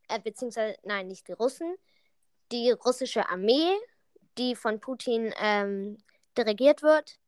äh, 0.10 0.20
beziehungsweise, 0.20 0.78
nein, 0.84 1.08
nicht 1.08 1.28
die 1.28 1.34
Russen, 1.34 1.76
die 2.52 2.72
russische 2.72 3.30
Armee, 3.30 3.78
die 4.38 4.56
von 4.56 4.80
Putin 4.80 5.34
ähm, 5.40 5.98
dirigiert 6.38 6.84
wird, 6.84 7.20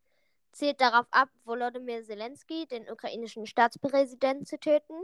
zielt 0.51 0.81
darauf 0.81 1.08
ab, 1.12 1.29
Volodymyr 1.46 2.03
Zelensky, 2.03 2.67
den 2.67 2.89
ukrainischen 2.89 3.46
Staatspräsidenten, 3.46 4.46
zu 4.46 4.60
töten. 4.60 4.96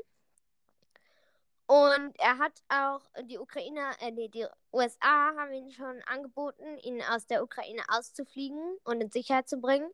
Und 1.67 2.17
er 2.17 2.37
hat 2.37 2.53
auch 2.69 3.01
die 3.23 3.37
Ukraine, 3.37 3.91
äh, 3.99 4.11
die, 4.13 4.29
die 4.29 4.45
USA 4.71 5.35
haben 5.37 5.51
ihn 5.53 5.71
schon 5.71 6.01
angeboten, 6.05 6.77
ihn 6.79 7.01
aus 7.01 7.27
der 7.27 7.43
Ukraine 7.43 7.83
auszufliegen 7.89 8.77
und 8.85 9.01
in 9.01 9.11
Sicherheit 9.11 9.49
zu 9.49 9.59
bringen. 9.59 9.91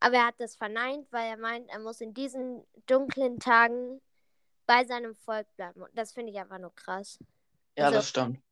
Aber 0.00 0.16
er 0.16 0.26
hat 0.26 0.38
das 0.40 0.54
verneint, 0.56 1.10
weil 1.12 1.28
er 1.30 1.36
meint, 1.36 1.68
er 1.70 1.80
muss 1.80 2.00
in 2.00 2.14
diesen 2.14 2.64
dunklen 2.86 3.40
Tagen 3.40 4.00
bei 4.66 4.84
seinem 4.84 5.14
Volk 5.16 5.46
bleiben. 5.56 5.82
Und 5.82 5.96
das 5.98 6.12
finde 6.12 6.32
ich 6.32 6.38
einfach 6.38 6.58
nur 6.58 6.74
krass. 6.74 7.18
Ja, 7.76 7.86
Also- 7.86 7.98
das 7.98 8.08
stimmt. 8.08 8.42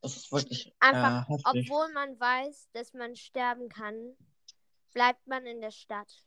Das 0.00 0.16
ist 0.16 0.32
wirklich 0.32 0.74
Einfach, 0.80 1.28
äh, 1.28 1.34
obwohl 1.44 1.92
man 1.92 2.18
weiß, 2.18 2.70
dass 2.72 2.94
man 2.94 3.14
sterben 3.14 3.68
kann, 3.68 4.16
bleibt 4.94 5.26
man 5.26 5.44
in 5.44 5.60
der 5.60 5.70
Stadt 5.70 6.24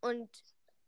und 0.00 0.30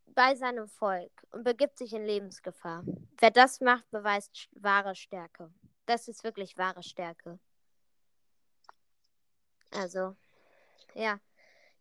bei 0.06 0.36
seinem 0.36 0.68
Volk 0.68 1.10
und 1.32 1.42
begibt 1.42 1.76
sich 1.76 1.92
in 1.92 2.04
Lebensgefahr. 2.06 2.84
Wer 3.18 3.32
das 3.32 3.60
macht, 3.60 3.90
beweist 3.90 4.48
wahre 4.52 4.94
Stärke. 4.94 5.52
Das 5.86 6.06
ist 6.06 6.22
wirklich 6.22 6.56
wahre 6.56 6.84
Stärke. 6.84 7.40
Also, 9.72 10.16
ja. 10.94 11.18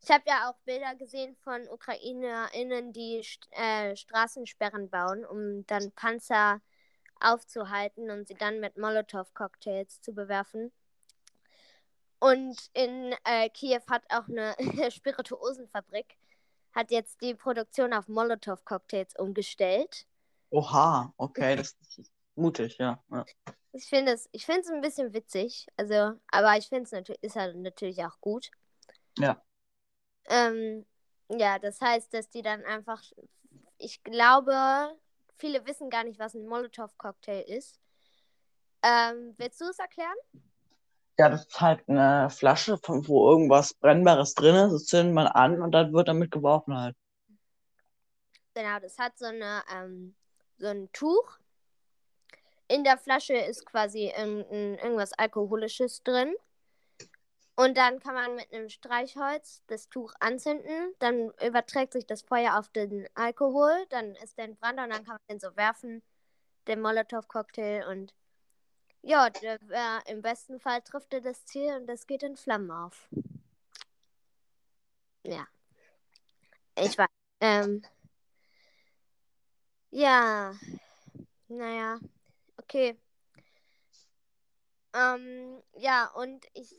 Ich 0.04 0.12
habe 0.12 0.24
ja 0.28 0.50
auch 0.50 0.58
Bilder 0.66 0.96
gesehen 0.96 1.34
von 1.38 1.66
UkrainerInnen, 1.70 2.92
die 2.92 3.26
äh, 3.52 3.96
Straßensperren 3.96 4.90
bauen, 4.90 5.26
um 5.26 5.66
dann 5.66 5.94
Panzer 5.94 6.60
aufzuhalten 7.22 8.12
und 8.12 8.28
sie 8.28 8.34
dann 8.34 8.60
mit 8.60 8.78
Molotow-Cocktails 8.78 10.02
zu 10.02 10.14
bewerfen. 10.14 10.74
Und 12.20 12.70
in 12.74 13.16
äh, 13.24 13.50
Kiew 13.50 13.80
hat 13.90 14.04
auch 14.10 14.28
eine 14.28 14.56
Spirituosenfabrik 14.92 16.18
hat 16.74 16.92
jetzt 16.92 17.22
die 17.22 17.36
Produktion 17.36 17.94
auf 17.94 18.10
Molotow-Cocktails 18.10 19.16
umgestellt. 19.18 20.06
Oha, 20.50 21.14
okay, 21.16 21.56
das 21.56 21.78
ist 21.98 22.12
mutig, 22.36 22.78
ja. 22.78 23.02
ja. 23.10 23.26
Ich 23.72 23.86
finde 23.86 24.12
es, 24.12 24.28
ich 24.34 24.46
finde 24.46 24.62
es 24.62 24.70
ein 24.70 24.82
bisschen 24.82 25.14
witzig, 25.14 25.68
also, 25.78 26.20
aber 26.28 26.58
ich 26.58 26.68
finde 26.68 26.84
es 26.84 26.92
natürlich, 26.92 27.24
ist 27.24 27.36
halt 27.38 27.56
natürlich 27.56 28.04
auch 28.04 28.20
gut. 28.20 28.52
Ja. 29.18 29.42
Ähm, 30.30 30.86
ja, 31.30 31.60
das 31.60 31.80
heißt, 31.82 32.14
dass 32.14 32.30
die 32.30 32.42
dann 32.42 32.64
einfach, 32.66 33.02
ich 33.78 34.04
glaube, 34.04 34.98
viele 35.38 35.66
wissen 35.66 35.90
gar 35.90 36.04
nicht, 36.04 36.20
was 36.20 36.36
ein 36.36 36.48
Molotow-Cocktail 36.48 37.42
ist. 37.42 37.80
Ähm, 38.84 39.34
willst 39.38 39.62
du 39.62 39.66
es 39.66 39.80
erklären? 39.80 40.16
Ja, 41.18 41.30
das 41.30 41.46
ist 41.46 41.62
halt 41.62 41.88
eine 41.88 42.30
Flasche, 42.30 42.78
von, 42.78 43.08
wo 43.08 43.30
irgendwas 43.30 43.74
Brennbares 43.76 44.34
drin 44.34 44.56
ist. 44.56 44.74
Das 44.74 44.86
zündet 44.86 45.14
man 45.14 45.28
an 45.28 45.62
und 45.62 45.72
dann 45.72 45.94
wird 45.94 46.08
damit 46.08 46.32
geworfen 46.32 46.76
halt. 46.76 46.96
Genau, 48.56 48.80
das 48.80 48.98
hat 49.00 49.18
so 49.18 49.26
eine, 49.26 49.64
ähm, 49.74 50.16
so 50.58 50.68
ein 50.68 50.92
Tuch. 50.92 51.38
In 52.68 52.84
der 52.84 52.98
Flasche 52.98 53.36
ist 53.36 53.66
quasi 53.66 54.12
irgendein, 54.16 54.78
irgendwas 54.80 55.14
Alkoholisches 55.14 56.04
drin. 56.04 56.34
Und 57.56 57.78
dann 57.78 58.00
kann 58.00 58.16
man 58.16 58.36
mit 58.36 58.52
einem 58.52 58.70
Streichholz 58.70 59.62
das 59.68 59.88
Tuch 59.90 60.14
anzünden. 60.20 60.94
Dann 61.00 61.32
überträgt 61.46 61.94
sich 61.94 62.06
das 62.08 62.24
Feuer 62.24 62.58
auf 62.58 62.70
den 62.70 63.08
Alkohol. 63.14 63.86
Dann 63.90 64.16
ist 64.16 64.38
der 64.38 64.46
in 64.46 64.56
Brand 64.56 64.80
und 64.80 64.90
dann 64.90 65.04
kann 65.04 65.16
man 65.16 65.28
den 65.30 65.40
so 65.40 65.56
werfen, 65.56 66.02
den 66.68 66.82
Molotow-Cocktail. 66.82 67.88
Und 67.88 68.14
ja, 69.04 69.30
der, 69.30 69.60
äh, 69.70 70.12
im 70.12 70.22
besten 70.24 70.60
Fall 70.60 70.82
trifft 70.82 71.14
er 71.14 71.22
das 71.22 71.46
Ziel 71.46 71.76
und 71.76 71.88
das 71.88 72.08
geht 72.08 72.24
in 72.24 72.38
Flammen 72.38 72.72
auf. 72.72 73.08
Ja. 75.24 75.46
Ich 76.76 76.98
weiß. 76.98 77.08
Ähm, 77.40 77.84
ja, 79.92 80.56
naja, 81.50 82.00
okay. 82.58 82.98
Ähm, 84.94 85.62
ja, 85.78 86.08
und 86.16 86.46
ich 86.54 86.76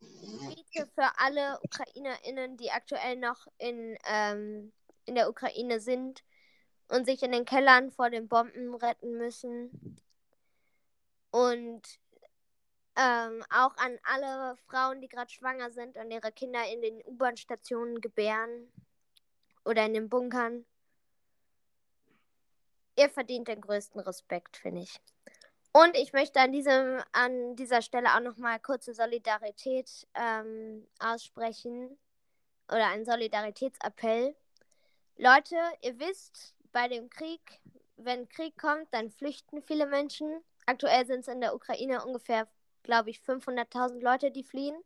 bete 0.00 0.86
für 0.94 1.18
alle 1.18 1.58
UkrainerInnen, 1.62 2.56
die 2.56 2.70
aktuell 2.70 3.16
noch 3.16 3.46
in, 3.58 3.96
ähm, 4.06 4.72
in 5.04 5.14
der 5.14 5.28
Ukraine 5.28 5.80
sind 5.80 6.22
und 6.88 7.04
sich 7.04 7.22
in 7.22 7.32
den 7.32 7.44
Kellern 7.44 7.90
vor 7.90 8.10
den 8.10 8.28
Bomben 8.28 8.74
retten 8.74 9.16
müssen. 9.16 10.00
Und 11.30 11.82
ähm, 12.96 13.44
auch 13.50 13.76
an 13.76 13.98
alle 14.02 14.56
Frauen, 14.66 15.00
die 15.00 15.08
gerade 15.08 15.30
schwanger 15.30 15.70
sind 15.70 15.96
und 15.96 16.10
ihre 16.10 16.32
Kinder 16.32 16.66
in 16.72 16.82
den 16.82 17.02
U-Bahn-Stationen 17.04 18.00
gebären 18.00 18.72
oder 19.64 19.84
in 19.86 19.94
den 19.94 20.08
Bunkern. 20.08 20.64
Ihr 22.96 23.08
verdient 23.10 23.46
den 23.46 23.60
größten 23.60 24.00
Respekt, 24.00 24.56
finde 24.56 24.82
ich. 24.82 25.00
Und 25.80 25.96
ich 25.96 26.12
möchte 26.12 26.40
an, 26.40 26.50
diesem, 26.50 27.00
an 27.12 27.54
dieser 27.54 27.82
Stelle 27.82 28.12
auch 28.12 28.20
nochmal 28.20 28.58
kurze 28.58 28.94
Solidarität 28.94 30.08
ähm, 30.14 30.84
aussprechen 30.98 31.96
oder 32.66 32.88
einen 32.88 33.04
Solidaritätsappell. 33.04 34.34
Leute, 35.18 35.54
ihr 35.82 35.96
wisst, 36.00 36.56
bei 36.72 36.88
dem 36.88 37.08
Krieg, 37.08 37.60
wenn 37.96 38.28
Krieg 38.28 38.58
kommt, 38.58 38.92
dann 38.92 39.12
flüchten 39.12 39.62
viele 39.62 39.86
Menschen. 39.86 40.42
Aktuell 40.66 41.06
sind 41.06 41.20
es 41.20 41.28
in 41.28 41.40
der 41.40 41.54
Ukraine 41.54 42.04
ungefähr, 42.04 42.48
glaube 42.82 43.10
ich, 43.10 43.20
500.000 43.20 44.00
Leute, 44.00 44.32
die 44.32 44.42
fliehen. 44.42 44.82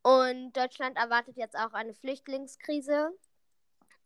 Und 0.00 0.54
Deutschland 0.54 0.96
erwartet 0.96 1.36
jetzt 1.36 1.58
auch 1.58 1.74
eine 1.74 1.92
Flüchtlingskrise. 1.92 3.12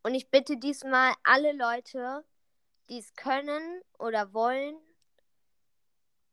Und 0.01 0.13
ich 0.13 0.29
bitte 0.29 0.57
diesmal 0.57 1.13
alle 1.23 1.53
Leute, 1.53 2.25
die 2.89 2.99
es 2.99 3.15
können 3.15 3.81
oder 3.97 4.33
wollen, 4.33 4.75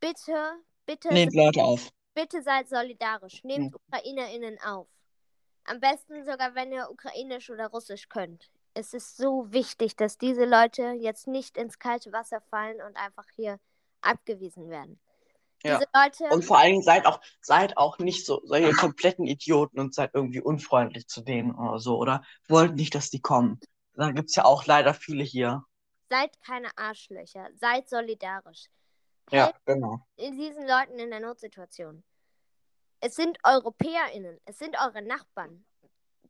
bitte, 0.00 0.52
bitte, 0.86 1.12
Nehmt 1.12 1.34
Leute 1.34 1.62
auf. 1.62 1.90
bitte 2.14 2.42
seid 2.42 2.68
solidarisch. 2.68 3.44
Nehmt 3.44 3.74
UkrainerInnen 3.74 4.58
auf. 4.62 4.88
Am 5.64 5.80
besten 5.80 6.24
sogar, 6.24 6.54
wenn 6.54 6.72
ihr 6.72 6.88
Ukrainisch 6.90 7.50
oder 7.50 7.68
Russisch 7.68 8.08
könnt. 8.08 8.50
Es 8.74 8.94
ist 8.94 9.16
so 9.16 9.52
wichtig, 9.52 9.96
dass 9.96 10.16
diese 10.16 10.44
Leute 10.44 10.92
jetzt 10.92 11.26
nicht 11.26 11.56
ins 11.58 11.78
kalte 11.78 12.12
Wasser 12.12 12.40
fallen 12.40 12.80
und 12.80 12.96
einfach 12.96 13.26
hier 13.36 13.58
abgewiesen 14.00 14.70
werden. 14.70 14.98
Ja. 15.62 15.78
Diese 15.78 15.90
Leute, 15.94 16.34
Und 16.34 16.44
vor 16.44 16.58
allen 16.58 16.70
Dingen 16.72 16.82
seid 16.82 17.04
auch, 17.04 17.20
seid 17.42 17.76
auch 17.76 17.98
nicht 17.98 18.24
so 18.24 18.40
solche 18.44 18.72
kompletten 18.72 19.26
Idioten 19.26 19.78
und 19.78 19.94
seid 19.94 20.12
irgendwie 20.14 20.40
unfreundlich 20.40 21.06
zu 21.06 21.20
denen 21.20 21.54
oder 21.54 21.78
so, 21.78 21.98
oder 21.98 22.22
wollt 22.48 22.76
nicht, 22.76 22.94
dass 22.94 23.10
die 23.10 23.20
kommen. 23.20 23.60
Da 23.94 24.10
gibt's 24.12 24.36
ja 24.36 24.44
auch 24.44 24.64
leider 24.66 24.94
viele 24.94 25.22
hier. 25.22 25.64
seid 26.08 26.40
keine 26.42 26.68
Arschlöcher. 26.76 27.48
Seid 27.56 27.88
solidarisch. 27.88 28.66
Ja, 29.30 29.52
genau. 29.64 30.00
in 30.16 30.36
diesen 30.36 30.66
Leuten 30.66 30.98
in 30.98 31.10
der 31.10 31.20
Notsituation. 31.20 32.02
Es 33.00 33.16
sind 33.16 33.38
EuropäerInnen, 33.44 34.40
es 34.44 34.58
sind 34.58 34.76
eure 34.78 35.02
Nachbarn. 35.02 35.64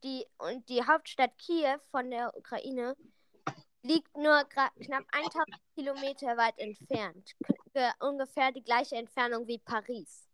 Die, 0.03 0.25
und 0.39 0.69
die 0.69 0.83
Hauptstadt 0.87 1.37
Kiew 1.37 1.79
von 1.91 2.11
der 2.11 2.35
Ukraine 2.37 2.97
liegt 3.83 4.17
nur 4.17 4.45
knapp 4.45 4.73
1000 4.79 5.47
Kilometer 5.75 6.37
weit 6.37 6.59
entfernt. 6.59 7.35
Ungefähr 8.01 8.53
die 8.53 8.63
gleiche 8.63 8.97
Entfernung 8.97 9.47
wie 9.47 9.59
Paris. 9.59 10.27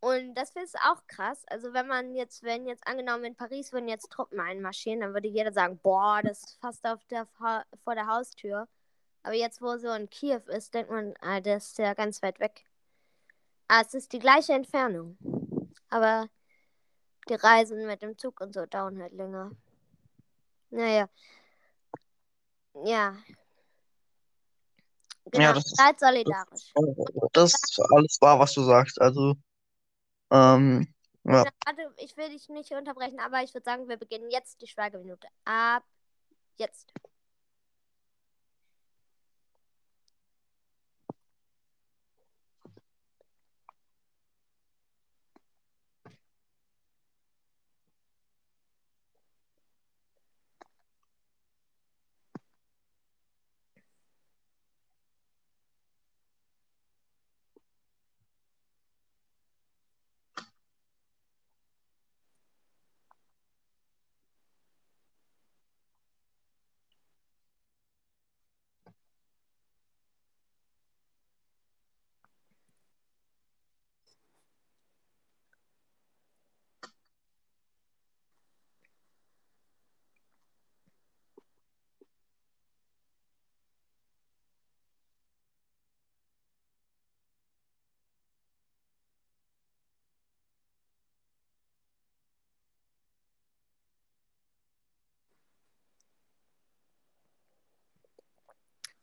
Und 0.00 0.34
das 0.34 0.50
ist 0.56 0.76
auch 0.78 1.06
krass. 1.06 1.44
Also 1.46 1.72
wenn 1.72 1.86
man 1.86 2.14
jetzt, 2.14 2.42
wenn 2.42 2.66
jetzt 2.66 2.84
angenommen 2.88 3.24
in 3.24 3.36
Paris 3.36 3.72
würden 3.72 3.88
jetzt 3.88 4.10
Truppen 4.10 4.40
einmarschieren, 4.40 5.00
dann 5.00 5.14
würde 5.14 5.28
jeder 5.28 5.52
sagen, 5.52 5.78
boah, 5.80 6.20
das 6.24 6.42
ist 6.42 6.58
fast 6.60 6.84
auf 6.84 7.04
der, 7.04 7.26
vor 7.26 7.94
der 7.94 8.08
Haustür. 8.08 8.66
Aber 9.22 9.34
jetzt, 9.34 9.62
wo 9.62 9.76
so 9.78 9.92
in 9.92 10.10
Kiew 10.10 10.40
ist, 10.48 10.74
denkt 10.74 10.90
man, 10.90 11.14
ah, 11.20 11.40
das 11.40 11.68
ist 11.68 11.78
ja 11.78 11.94
ganz 11.94 12.22
weit 12.22 12.40
weg. 12.40 12.64
Ah, 13.68 13.82
es 13.86 13.94
ist 13.94 14.12
die 14.12 14.18
gleiche 14.18 14.52
Entfernung. 14.52 15.16
Aber 15.88 16.28
die 17.28 17.34
Reisen 17.34 17.86
mit 17.86 18.02
dem 18.02 18.18
Zug 18.18 18.40
und 18.40 18.52
so 18.52 18.66
dauern 18.66 19.00
halt 19.00 19.12
länger. 19.12 19.52
Naja. 20.70 21.08
Ja. 22.84 23.16
Genau, 25.26 25.44
Ja, 25.44 25.52
das 25.52 25.66
ist- 25.66 25.76
seid 25.76 26.00
solidarisch. 26.00 26.72
Das 27.32 27.54
ist 27.54 27.80
alles 27.94 28.18
wahr, 28.20 28.38
was 28.38 28.52
du 28.54 28.62
sagst. 28.64 29.00
Also, 29.00 29.34
ähm, 30.30 30.92
ja. 31.24 31.44
Warte, 31.64 31.94
ich 31.98 32.16
will 32.16 32.28
dich 32.30 32.48
nicht 32.48 32.72
unterbrechen, 32.72 33.20
aber 33.20 33.42
ich 33.42 33.54
würde 33.54 33.64
sagen, 33.64 33.88
wir 33.88 33.96
beginnen 33.96 34.30
jetzt 34.30 34.60
die 34.60 34.66
Schweigeminute. 34.66 35.28
Ab 35.44 35.84
jetzt. 36.56 36.92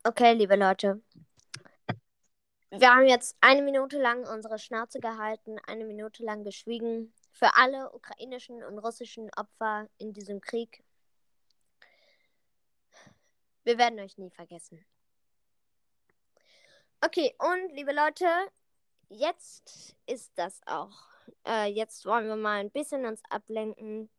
Okay, 0.10 0.34
liebe 0.34 0.56
Leute. 0.56 1.04
Wir 2.72 2.96
haben 2.96 3.06
jetzt 3.06 3.38
eine 3.42 3.62
Minute 3.62 4.02
lang 4.02 4.26
unsere 4.26 4.58
Schnauze 4.58 5.00
gehalten, 5.00 5.60
eine 5.68 5.86
Minute 5.86 6.24
lang 6.24 6.44
geschwiegen 6.44 7.14
für 7.32 7.56
alle 7.56 7.94
ukrainischen 7.94 8.64
und 8.64 8.80
russischen 8.80 9.30
Opfer 9.38 9.88
in 10.00 10.12
diesem 10.12 10.42
Krieg. 10.42 10.84
Wir 13.64 13.78
werden 13.78 14.00
euch 14.00 14.18
nie 14.18 14.32
vergessen. 14.32 14.84
Okay, 17.02 17.36
und 17.38 17.72
liebe 17.76 17.94
Leute, 17.94 18.26
jetzt 19.10 19.96
ist 20.08 20.32
das 20.34 20.60
auch. 20.66 21.04
Äh, 21.46 21.68
jetzt 21.68 22.04
wollen 22.08 22.26
wir 22.26 22.36
mal 22.36 22.62
ein 22.62 22.72
bisschen 22.72 23.06
uns 23.06 23.22
ablenken. 23.30 24.10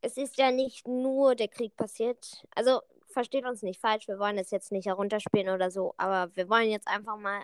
Es 0.00 0.16
ist 0.16 0.36
ja 0.36 0.52
nicht 0.52 0.86
nur 0.86 1.34
der 1.34 1.48
Krieg 1.48 1.76
passiert. 1.76 2.46
Also 2.54 2.82
versteht 3.08 3.44
uns 3.44 3.62
nicht 3.62 3.80
falsch, 3.80 4.08
wir 4.08 4.18
wollen 4.18 4.38
es 4.38 4.50
jetzt 4.50 4.72
nicht 4.72 4.86
herunterspielen 4.86 5.48
oder 5.54 5.70
so, 5.70 5.94
aber 5.96 6.34
wir 6.36 6.48
wollen 6.48 6.70
jetzt 6.70 6.88
einfach 6.88 7.16
mal 7.16 7.40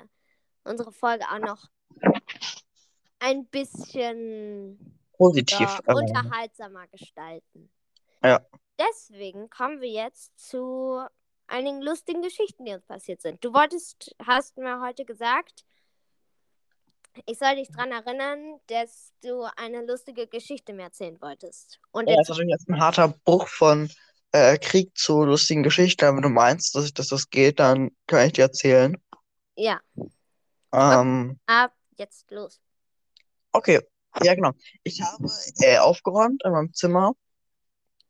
unsere 0.64 0.92
Folge 0.92 1.24
auch 1.30 1.38
noch 1.38 1.68
ein 3.18 3.46
bisschen 3.46 4.96
Positiv. 5.16 5.60
ja, 5.60 5.94
unterhaltsamer 5.94 6.86
gestalten. 6.88 7.70
Ja. 8.22 8.40
Deswegen 8.78 9.50
kommen 9.50 9.80
wir 9.80 9.90
jetzt 9.90 10.36
zu 10.38 11.04
einigen 11.46 11.80
lustigen 11.80 12.22
Geschichten, 12.22 12.64
die 12.64 12.72
uns 12.72 12.84
passiert 12.84 13.22
sind. 13.22 13.44
Du 13.44 13.52
wolltest, 13.52 14.14
hast 14.24 14.56
mir 14.56 14.80
heute 14.80 15.04
gesagt, 15.04 15.64
ich 17.26 17.38
soll 17.38 17.54
dich 17.54 17.68
daran 17.68 17.92
erinnern, 17.92 18.60
dass 18.66 19.12
du 19.22 19.46
eine 19.56 19.84
lustige 19.86 20.26
Geschichte 20.26 20.72
mir 20.72 20.84
erzählen 20.84 21.20
wolltest. 21.20 21.80
Und 21.92 22.08
ja, 22.08 22.16
jetzt, 22.16 22.22
ist 22.22 22.28
natürlich 22.30 22.50
jetzt 22.50 22.68
ein 22.68 22.80
harter 22.80 23.14
Bruch 23.24 23.46
von 23.46 23.88
äh, 24.34 24.58
Krieg 24.58 24.96
zu 24.98 25.24
lustigen 25.24 25.62
Geschichten. 25.64 26.04
Aber 26.06 26.16
wenn 26.18 26.22
du 26.24 26.28
meinst, 26.30 26.74
dass, 26.76 26.92
dass 26.94 27.08
das 27.08 27.30
geht, 27.30 27.60
dann 27.60 27.90
kann 28.08 28.26
ich 28.28 28.34
dir 28.34 28.44
erzählen. 28.44 28.96
ja, 29.56 29.80
Ähm, 30.72 31.38
ab 31.46 31.74
jetzt 31.96 32.30
los. 32.30 32.60
okay, 33.52 33.80
ja 34.22 34.34
genau. 34.34 34.52
Ich 34.82 35.00
habe 35.02 35.28
äh, 35.60 35.78
aufgeräumt 35.78 36.42
in 36.44 36.52
meinem 36.52 36.72
Zimmer 36.74 37.12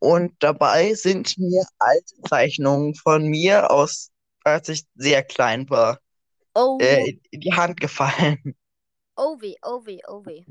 und 0.01 0.35
dabei 0.40 0.94
sind 0.94 1.38
mir 1.38 1.64
alte 1.79 2.14
Zeichnungen 2.29 2.94
von 2.94 3.25
mir 3.29 3.70
aus, 3.70 4.11
als 4.44 4.68
ich 4.70 4.85
sehr 4.96 5.22
klein 5.25 5.68
war, 5.70 6.01
Oh, 6.57 6.79
äh, 6.79 7.11
in, 7.11 7.22
in 7.33 7.40
die 7.40 7.55
Hand 7.55 7.81
gefallen. 7.81 8.57
oh 9.16 9.37
weh, 9.40 9.57
oh 9.64 9.81
weh, 9.87 10.01
oh 10.07 10.22
weh. 10.25 10.44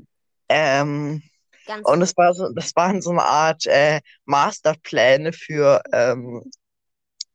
Ähm, 0.48 1.22
Ganz 1.66 1.88
und 1.88 2.02
es 2.02 2.16
war 2.16 2.34
so, 2.34 2.52
das 2.52 2.74
waren 2.76 3.02
so 3.02 3.10
eine 3.10 3.22
Art 3.22 3.66
äh, 3.66 4.00
Masterpläne 4.24 5.32
für, 5.32 5.82
ähm, 5.92 6.50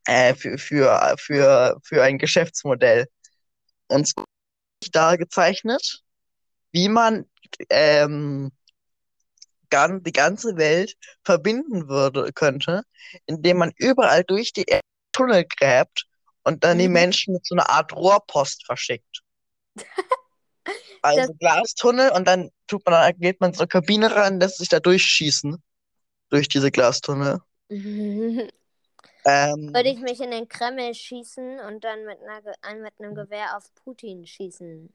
äh, 0.06 0.34
für, 0.34 0.58
für, 0.58 1.16
für, 1.18 1.78
für 1.82 2.02
ein 2.02 2.18
Geschäftsmodell. 2.18 3.06
Und 3.88 4.08
zwar 4.08 4.24
da 4.92 5.16
gezeichnet, 5.16 6.02
wie 6.72 6.88
man 6.88 7.26
ähm, 7.68 8.50
gan 9.70 10.02
die 10.02 10.12
ganze 10.12 10.56
Welt 10.56 10.94
verbinden 11.24 11.88
würde, 11.88 12.32
könnte, 12.32 12.82
indem 13.26 13.58
man 13.58 13.72
überall 13.76 14.24
durch 14.24 14.52
die 14.52 14.64
Erde 14.64 14.80
Tunnel 15.12 15.44
gräbt 15.44 16.06
und 16.44 16.64
dann 16.64 16.78
die 16.78 16.88
Mhm. 16.88 16.94
Menschen 16.94 17.34
mit 17.34 17.46
so 17.46 17.54
einer 17.54 17.68
Art 17.68 17.92
Rohrpost 17.92 18.64
verschickt. 18.64 19.22
Also 21.02 21.32
Glastunnel 21.34 22.10
und 22.12 22.26
dann 22.26 22.50
tut 22.66 22.84
man, 22.86 23.12
geht 23.18 23.40
man 23.40 23.54
eine 23.54 23.66
Kabine 23.66 24.14
rein, 24.14 24.40
lässt 24.40 24.58
sich 24.58 24.68
da 24.68 24.80
durchschießen. 24.80 25.62
Durch 26.30 26.48
diese 26.48 26.70
Glastunnel. 26.70 27.40
Würde 27.70 28.52
Ähm, 29.24 29.74
ich 29.90 29.98
mich 30.00 30.20
in 30.20 30.30
den 30.30 30.48
Kreml 30.48 30.94
schießen 30.94 31.60
und 31.60 31.84
dann 31.84 32.04
mit, 32.04 32.18
einer, 32.22 32.82
mit 32.82 32.92
einem 32.98 33.14
Gewehr 33.14 33.56
auf 33.56 33.72
Putin 33.74 34.26
schießen. 34.26 34.88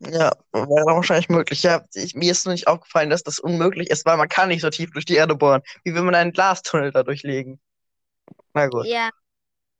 ja, 0.00 0.32
wäre 0.52 0.86
wahrscheinlich 0.86 1.28
möglich. 1.28 1.62
Ja, 1.62 1.84
ich, 1.94 2.14
mir 2.14 2.30
ist 2.32 2.44
nur 2.44 2.52
nicht 2.52 2.68
aufgefallen, 2.68 3.10
dass 3.10 3.22
das 3.22 3.38
unmöglich 3.38 3.90
ist, 3.90 4.04
weil 4.06 4.16
man 4.16 4.28
kann 4.28 4.48
nicht 4.48 4.60
so 4.62 4.70
tief 4.70 4.90
durch 4.92 5.04
die 5.04 5.14
Erde 5.14 5.34
bohren. 5.36 5.62
Wie 5.84 5.94
will 5.94 6.02
man 6.02 6.14
einen 6.14 6.32
Glastunnel 6.32 6.92
da 6.92 7.02
durchlegen? 7.02 7.60
Na 8.54 8.66
gut. 8.68 8.86
Ja, 8.86 9.10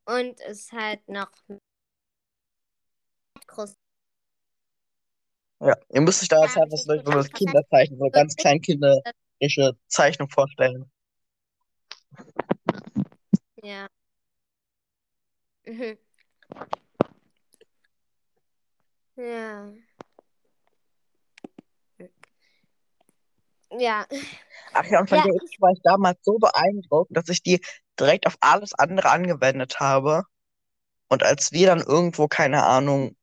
und 0.07 0.41
es 0.41 0.73
halt 0.73 1.09
noch 1.09 1.31
groß. 3.47 3.75
Ja, 5.65 5.79
ihr 5.89 6.03
müsst 6.03 6.21
euch 6.23 6.29
da 6.29 6.43
jetzt 6.45 6.57
ich 6.59 6.83
so 6.83 7.11
das 7.11 7.31
Kinderzeichen, 7.31 7.97
so 7.97 8.11
ganz 8.11 8.37
klein 8.37 8.61
kinderische 8.61 9.73
Zeichnung 9.89 10.29
vorstellen. 10.29 10.91
Ja. 13.63 13.87
Mhm. 15.67 15.97
Ja. 19.17 19.73
Ja. 23.79 24.07
Ach 24.75 24.85
ja, 24.87 25.01
und 25.01 25.09
von 25.09 25.19
Ja. 25.19 25.25
der 25.25 25.35
war 25.61 25.71
ich 25.73 25.81
damals 25.83 26.19
so 26.23 26.39
beeindruckt, 26.39 27.17
dass 27.17 27.29
ich 27.31 27.43
die 27.43 27.65
direkt 27.99 28.27
auf 28.27 28.37
alles 28.41 28.75
andere 28.75 29.09
angewendet 29.09 29.81
habe. 29.81 30.25
Und 31.09 31.23
als 31.23 31.53
wir 31.53 31.69
dann 31.69 31.81
irgendwo, 31.81 32.29
keine 32.29 32.65
Ahnung, 32.65 33.17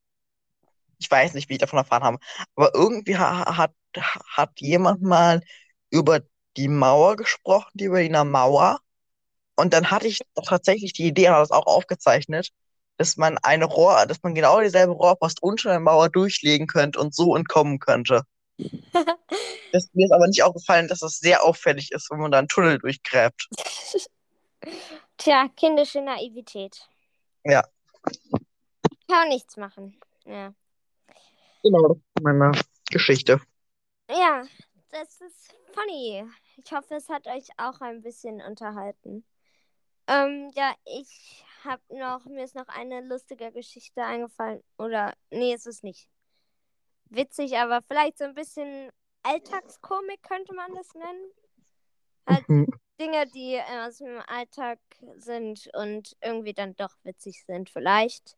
ich 1.02 1.10
weiß 1.10 1.34
nicht, 1.34 1.50
wie 1.50 1.54
ich 1.54 1.60
davon 1.60 1.80
erfahren 1.80 2.04
habe, 2.04 2.18
aber 2.56 2.74
irgendwie 2.76 3.18
ha 3.18 3.58
hat, 3.58 3.74
hat 4.28 4.52
jemand 4.60 5.02
mal 5.02 5.42
über 5.90 6.22
die 6.58 6.68
Mauer 6.68 7.16
gesprochen, 7.16 7.72
die 7.74 7.90
Berliner 7.90 8.24
Mauer. 8.24 8.80
Und 9.56 9.74
dann 9.74 9.92
hatte 9.92 10.08
ich 10.08 10.22
tatsächlich 10.46 10.94
die 10.94 11.08
Idee, 11.08 11.30
habe 11.30 11.42
das 11.42 11.52
auch 11.52 11.66
aufgezeichnet, 11.66 12.50
dass 12.98 13.18
man 13.18 13.38
eine 13.40 13.66
Rohr, 13.66 14.06
dass 14.06 14.22
man 14.24 14.36
genau 14.36 14.62
dieselbe 14.62 14.94
Rohrpost 14.94 15.42
unter 15.42 15.70
der 15.70 15.80
Mauer 15.80 16.10
durchlegen 16.10 16.68
könnte 16.68 17.00
und 17.00 17.16
so 17.16 17.36
entkommen 17.36 17.80
könnte. 17.80 18.24
Das, 19.74 19.88
mir 19.94 20.06
ist 20.06 20.12
aber 20.12 20.28
nicht 20.28 20.44
aufgefallen, 20.44 20.90
dass 20.90 21.00
das 21.00 21.20
sehr 21.20 21.46
auffällig 21.46 21.94
ist, 21.94 22.12
wenn 22.12 22.20
man 22.20 22.30
da 22.30 22.40
einen 22.40 22.50
Tunnel 22.50 22.78
durchgräbt. 22.78 23.48
Tja, 25.18 25.48
kindische 25.56 26.02
Naivität. 26.02 26.90
Ja. 27.46 27.64
Kann 28.04 28.40
man 29.08 29.30
nichts 29.30 29.56
machen. 29.56 29.98
Ja. 30.26 30.54
Genau, 31.64 31.88
das 31.90 31.98
ist 31.98 32.24
meine 32.24 32.52
Geschichte. 32.90 33.40
Ja, 34.10 34.44
das 34.90 35.22
ist 35.22 35.56
funny. 35.74 36.26
Ich 36.58 36.72
hoffe, 36.72 36.96
es 36.96 37.10
hat 37.10 37.28
euch 37.28 37.48
auch 37.58 37.80
ein 37.82 38.02
bisschen 38.02 38.42
unterhalten. 38.42 39.24
Ähm, 40.08 40.52
ja, 40.56 40.74
ich 40.86 41.46
habe 41.64 41.82
noch, 41.90 42.26
mir 42.26 42.44
ist 42.44 42.56
noch 42.56 42.68
eine 42.68 43.02
lustige 43.02 43.52
Geschichte 43.52 44.04
eingefallen. 44.04 44.64
Oder, 44.78 45.14
nee, 45.30 45.54
ist 45.54 45.68
es 45.68 45.84
nicht. 45.84 46.08
Witzig, 47.06 47.58
aber 47.58 47.82
vielleicht 47.88 48.18
so 48.18 48.26
ein 48.26 48.34
bisschen 48.34 48.90
Alltagskomik 49.24 50.24
könnte 50.24 50.54
man 50.54 50.74
das 50.76 50.94
nennen. 50.96 51.32
Halt 52.28 52.50
Mhm. 52.50 52.68
Dinge, 53.00 53.26
die 53.28 53.60
aus 53.86 53.98
dem 53.98 54.22
Alltag 54.28 54.80
sind 55.18 55.70
und 55.74 56.16
irgendwie 56.22 56.54
dann 56.54 56.76
doch 56.76 56.96
witzig 57.04 57.44
sind, 57.46 57.70
vielleicht. 57.70 58.38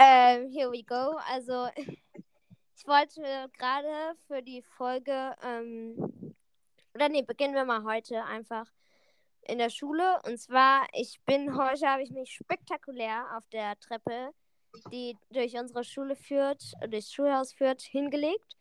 Ähm, 0.00 0.50
here 0.50 0.72
we 0.72 0.82
go. 0.82 1.18
Also, 1.30 1.68
ich 1.76 2.86
wollte 2.86 3.48
gerade 3.56 4.16
für 4.26 4.42
die 4.42 4.62
Folge, 4.62 5.36
ähm, 5.42 6.34
oder 6.94 7.08
nee, 7.08 7.22
beginnen 7.22 7.54
wir 7.54 7.64
mal 7.64 7.84
heute 7.84 8.24
einfach 8.24 8.66
in 9.42 9.58
der 9.58 9.70
Schule. 9.70 10.20
Und 10.24 10.38
zwar, 10.38 10.86
ich 10.92 11.20
bin 11.26 11.56
heute, 11.58 11.88
habe 11.88 12.02
ich 12.02 12.10
mich 12.10 12.32
spektakulär 12.32 13.36
auf 13.36 13.46
der 13.50 13.78
Treppe, 13.78 14.30
die 14.90 15.16
durch 15.30 15.54
unsere 15.54 15.84
Schule 15.84 16.16
führt, 16.16 16.62
durchs 16.88 17.12
Schulhaus 17.12 17.52
führt, 17.52 17.82
hingelegt. 17.82 18.56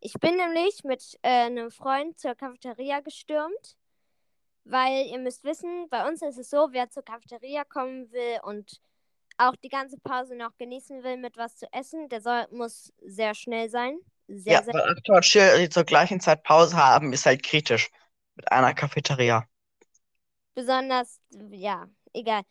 Ich 0.00 0.14
bin 0.14 0.36
nämlich 0.36 0.82
mit 0.84 1.18
äh, 1.20 1.46
einem 1.46 1.70
Freund 1.70 2.18
zur 2.18 2.34
Cafeteria 2.34 3.00
gestürmt, 3.00 3.76
weil 4.64 5.06
ihr 5.06 5.18
müsst 5.18 5.44
wissen, 5.44 5.90
bei 5.90 6.08
uns 6.08 6.22
ist 6.22 6.38
es 6.38 6.48
so, 6.48 6.68
wer 6.70 6.88
zur 6.88 7.02
Cafeteria 7.02 7.64
kommen 7.64 8.10
will 8.12 8.38
und 8.44 8.80
auch 9.48 9.56
die 9.56 9.68
ganze 9.68 9.98
Pause 9.98 10.36
noch 10.36 10.56
genießen 10.58 11.02
will 11.02 11.16
mit 11.18 11.36
was 11.36 11.56
zu 11.56 11.66
essen, 11.72 12.08
der 12.08 12.20
soll, 12.20 12.46
muss 12.52 12.92
sehr 13.02 13.34
schnell 13.34 13.70
sein. 13.70 13.98
Sehr, 14.28 14.58
Ja, 14.58 14.62
sehr 14.62 14.74
weil 14.74 14.82
Aktor 14.82 15.20
Chill, 15.22 15.58
die 15.58 15.68
zur 15.70 15.84
gleichen 15.84 16.20
Zeit 16.20 16.42
Pause 16.42 16.76
haben, 16.76 17.12
ist 17.12 17.26
halt 17.26 17.42
kritisch. 17.42 17.90
Mit 18.36 18.50
einer 18.52 18.74
Cafeteria. 18.74 19.46
besonders, 20.54 21.20
ja, 21.50 21.88
egal. 22.12 22.42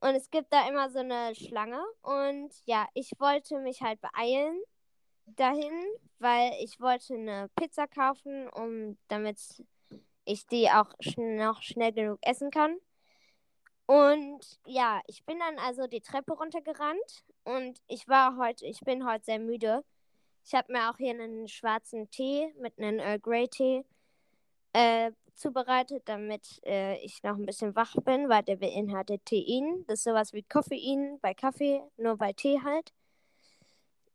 Und 0.00 0.14
es 0.14 0.30
gibt 0.30 0.52
da 0.52 0.68
immer 0.68 0.90
so 0.90 0.98
eine 1.00 1.34
Schlange. 1.34 1.80
Und 2.02 2.52
ja, 2.66 2.86
ich 2.94 3.12
wollte 3.18 3.58
mich 3.60 3.80
halt 3.82 4.00
beeilen 4.00 4.60
dahin, 5.26 5.72
weil 6.18 6.52
ich 6.62 6.80
wollte 6.80 7.14
eine 7.14 7.50
Pizza 7.56 7.86
kaufen, 7.88 8.48
um 8.50 8.98
damit 9.08 9.38
ich 10.24 10.46
die 10.48 10.70
auch 10.70 10.94
schn 11.00 11.36
noch 11.36 11.62
schnell 11.62 11.92
genug 11.92 12.18
essen 12.22 12.50
kann. 12.50 12.76
Und 13.86 14.40
ja, 14.66 15.00
ich 15.06 15.24
bin 15.24 15.38
dann 15.38 15.58
also 15.58 15.86
die 15.86 16.00
Treppe 16.00 16.32
runtergerannt 16.32 17.24
und 17.44 17.80
ich 17.86 18.08
war 18.08 18.36
heute, 18.36 18.66
ich 18.66 18.80
bin 18.80 19.06
heute 19.06 19.24
sehr 19.24 19.38
müde. 19.38 19.84
Ich 20.44 20.54
habe 20.54 20.72
mir 20.72 20.90
auch 20.90 20.96
hier 20.96 21.10
einen 21.10 21.46
schwarzen 21.48 22.10
Tee 22.10 22.52
mit 22.60 22.78
einem 22.78 22.98
Earl 22.98 23.20
Grey 23.20 23.48
Tee 23.48 23.84
äh, 24.72 25.12
zubereitet, 25.34 26.02
damit 26.06 26.60
äh, 26.64 26.98
ich 26.98 27.22
noch 27.22 27.36
ein 27.36 27.46
bisschen 27.46 27.76
wach 27.76 27.94
bin, 28.04 28.28
weil 28.28 28.42
der 28.42 28.56
beinhaltet 28.56 29.24
Tein. 29.24 29.84
Das 29.86 30.00
ist 30.00 30.04
sowas 30.04 30.32
wie 30.32 30.42
Koffein 30.42 31.18
bei 31.20 31.34
Kaffee, 31.34 31.82
nur 31.96 32.16
bei 32.16 32.32
Tee 32.32 32.60
halt. 32.64 32.92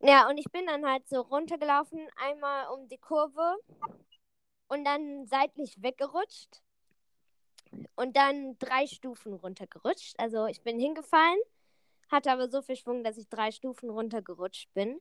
Ja, 0.02 0.28
und 0.30 0.38
ich 0.38 0.52
bin 0.52 0.66
dann 0.66 0.86
halt 0.86 1.08
so 1.08 1.22
runtergelaufen, 1.22 2.10
einmal 2.16 2.68
um 2.70 2.88
die 2.90 2.98
Kurve 2.98 3.58
und 4.68 4.84
dann 4.84 5.28
seitlich 5.28 5.82
weggerutscht 5.82 6.62
und 7.96 8.16
dann 8.16 8.58
drei 8.60 8.88
Stufen 8.88 9.34
runtergerutscht. 9.34 10.16
Also 10.18 10.46
ich 10.48 10.62
bin 10.62 10.80
hingefallen, 10.80 11.40
hatte 12.10 12.32
aber 12.32 12.50
so 12.50 12.62
viel 12.62 12.76
Schwung, 12.76 13.04
dass 13.04 13.18
ich 13.18 13.30
drei 13.30 13.52
Stufen 13.52 13.90
runtergerutscht 13.90 14.74
bin. 14.74 15.00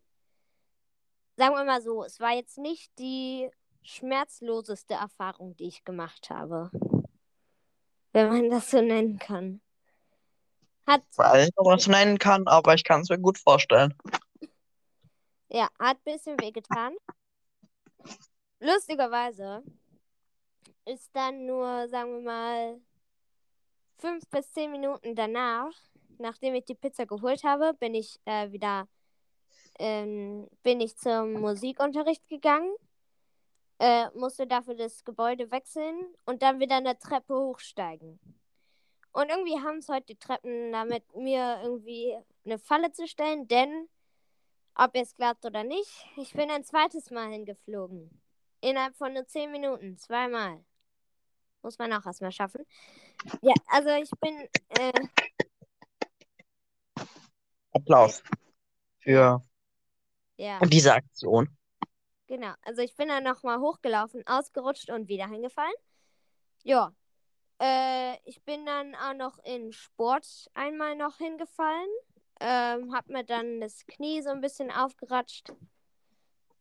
Sagen 1.37 1.55
wir 1.55 1.65
mal 1.65 1.83
so, 1.83 2.05
es 2.05 2.21
war 2.21 2.33
jetzt 2.33 2.59
nicht 2.59 2.91
die 2.99 3.51
schmerzloseste 3.83 4.95
Erfahrung, 4.95 5.57
die 5.57 5.69
ich 5.69 5.85
gemacht 5.85 6.31
habe. 6.31 6.71
Wenn 8.13 8.29
man 8.29 8.51
das 8.51 8.71
so 8.71 8.81
nennen 8.81 9.19
kann. 9.19 9.61
Hat, 10.87 11.03
Weil 11.17 11.45
ich 11.45 11.51
das 11.55 11.87
nennen 11.87 12.19
kann, 12.19 12.47
aber 12.49 12.75
ich 12.75 12.85
kann 12.85 13.03
es 13.03 13.09
mir 13.09 13.19
gut 13.19 13.39
vorstellen. 13.39 13.95
ja, 15.49 15.69
hat 15.79 15.99
ein 15.99 16.13
bisschen 16.13 16.41
wehgetan. 16.41 16.95
Lustigerweise 18.59 19.63
ist 20.91 21.11
dann 21.15 21.47
nur, 21.47 21.89
sagen 21.89 22.13
wir 22.13 22.21
mal, 22.23 22.81
fünf 23.99 24.29
bis 24.29 24.53
zehn 24.53 24.71
Minuten 24.71 25.15
danach, 25.15 25.73
nachdem 26.19 26.55
ich 26.55 26.65
die 26.65 26.75
Pizza 26.75 27.07
geholt 27.07 27.45
habe, 27.45 27.75
bin 27.75 27.95
ich 27.95 28.21
äh, 28.25 28.51
wieder 28.53 28.89
ähm, 29.81 30.47
bin 30.63 30.81
ich 30.81 30.97
zum 30.97 31.33
Musikunterricht 31.33 32.29
gegangen, 32.29 32.71
äh, 33.79 34.11
musste 34.15 34.47
dafür 34.47 34.75
das 34.75 35.05
Gebäude 35.05 35.51
wechseln 35.51 35.99
und 36.27 36.43
dann 36.43 36.61
wieder 36.61 36.77
eine 36.77 36.99
Treppe 36.99 37.35
hochsteigen. 37.35 38.21
Und 39.13 39.31
irgendwie 39.31 39.59
haben 39.59 39.79
es 39.79 39.89
heute 39.89 40.07
die 40.07 40.19
Treppen 40.19 40.71
damit, 40.71 41.03
mir 41.17 41.61
irgendwie 41.63 42.17
eine 42.45 42.59
Falle 42.59 42.93
zu 42.93 43.09
stellen, 43.09 43.49
denn, 43.49 43.89
ob 44.75 44.95
es 44.95 45.17
klappt 45.17 45.47
oder 45.47 45.65
nicht, 45.65 46.07
ich 46.17 46.33
bin 46.35 46.51
ein 46.51 46.63
zweites 46.63 47.11
Mal 47.11 47.31
hingeflogen. 47.31 48.23
Innerhalb 48.61 48.95
von 48.97 49.15
nur 49.15 49.27
zehn 49.27 49.51
Minuten, 49.51 49.97
zweimal. 49.97 50.63
Muss 51.63 51.79
man 51.79 51.93
auch 51.93 52.05
erstmal 52.07 52.33
schaffen. 52.33 52.65
Ja, 53.43 53.55
also 53.67 53.91
ich 53.91 54.11
bin, 54.21 54.49
äh, 54.79 54.93
Applaus 57.73 58.23
für 59.01 59.43
ja, 60.37 60.59
diese 60.61 60.95
Aktion. 60.95 61.57
genau. 62.27 62.55
Also 62.63 62.83
ich 62.83 62.97
bin 62.97 63.09
dann 63.09 63.25
nochmal 63.25 63.61
hochgelaufen, 63.61 64.27
ausgerutscht 64.27 64.91
und 64.91 65.09
wieder 65.09 65.29
hingefallen. 65.29 65.75
Ja. 66.63 66.95
Äh, 67.61 68.17
ich 68.25 68.43
bin 68.43 68.65
dann 68.65 68.95
auch 68.95 69.15
noch 69.15 69.39
in 69.45 69.73
Sport 69.73 70.51
einmal 70.55 70.97
noch 70.97 71.19
hingefallen. 71.19 71.89
Ähm, 72.41 72.95
hab 72.95 73.09
mir 73.09 73.23
dann 73.23 73.61
das 73.61 73.85
Knie 73.87 74.23
so 74.23 74.31
ein 74.31 74.41
bisschen 74.41 74.71
aufgeratscht. 74.71 75.53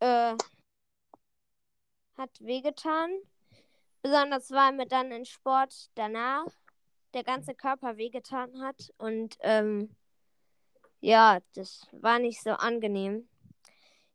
Äh, 0.01 0.35
hat 2.17 2.41
wehgetan. 2.41 3.11
Besonders 4.01 4.51
weil 4.51 4.73
mir 4.73 4.87
dann 4.87 5.11
in 5.11 5.25
Sport 5.25 5.89
danach 5.95 6.45
der 7.13 7.23
ganze 7.23 7.55
Körper 7.55 7.97
wehgetan 7.97 8.61
hat. 8.61 8.93
Und 8.97 9.37
ähm, 9.41 9.95
ja, 11.01 11.39
das 11.55 11.87
war 11.91 12.19
nicht 12.19 12.41
so 12.41 12.51
angenehm. 12.51 13.27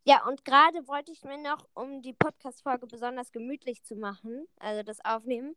Ja, 0.05 0.27
und 0.27 0.44
gerade 0.44 0.87
wollte 0.87 1.12
ich 1.12 1.25
mir 1.25 1.38
noch, 1.38 1.66
um 1.75 2.03
die 2.03 2.12
Podcast-Folge 2.12 2.87
besonders 2.87 3.33
gemütlich 3.33 3.83
zu 3.85 3.97
machen, 3.97 4.47
also 4.59 4.83
das 4.83 5.03
Aufnehmen, 5.03 5.57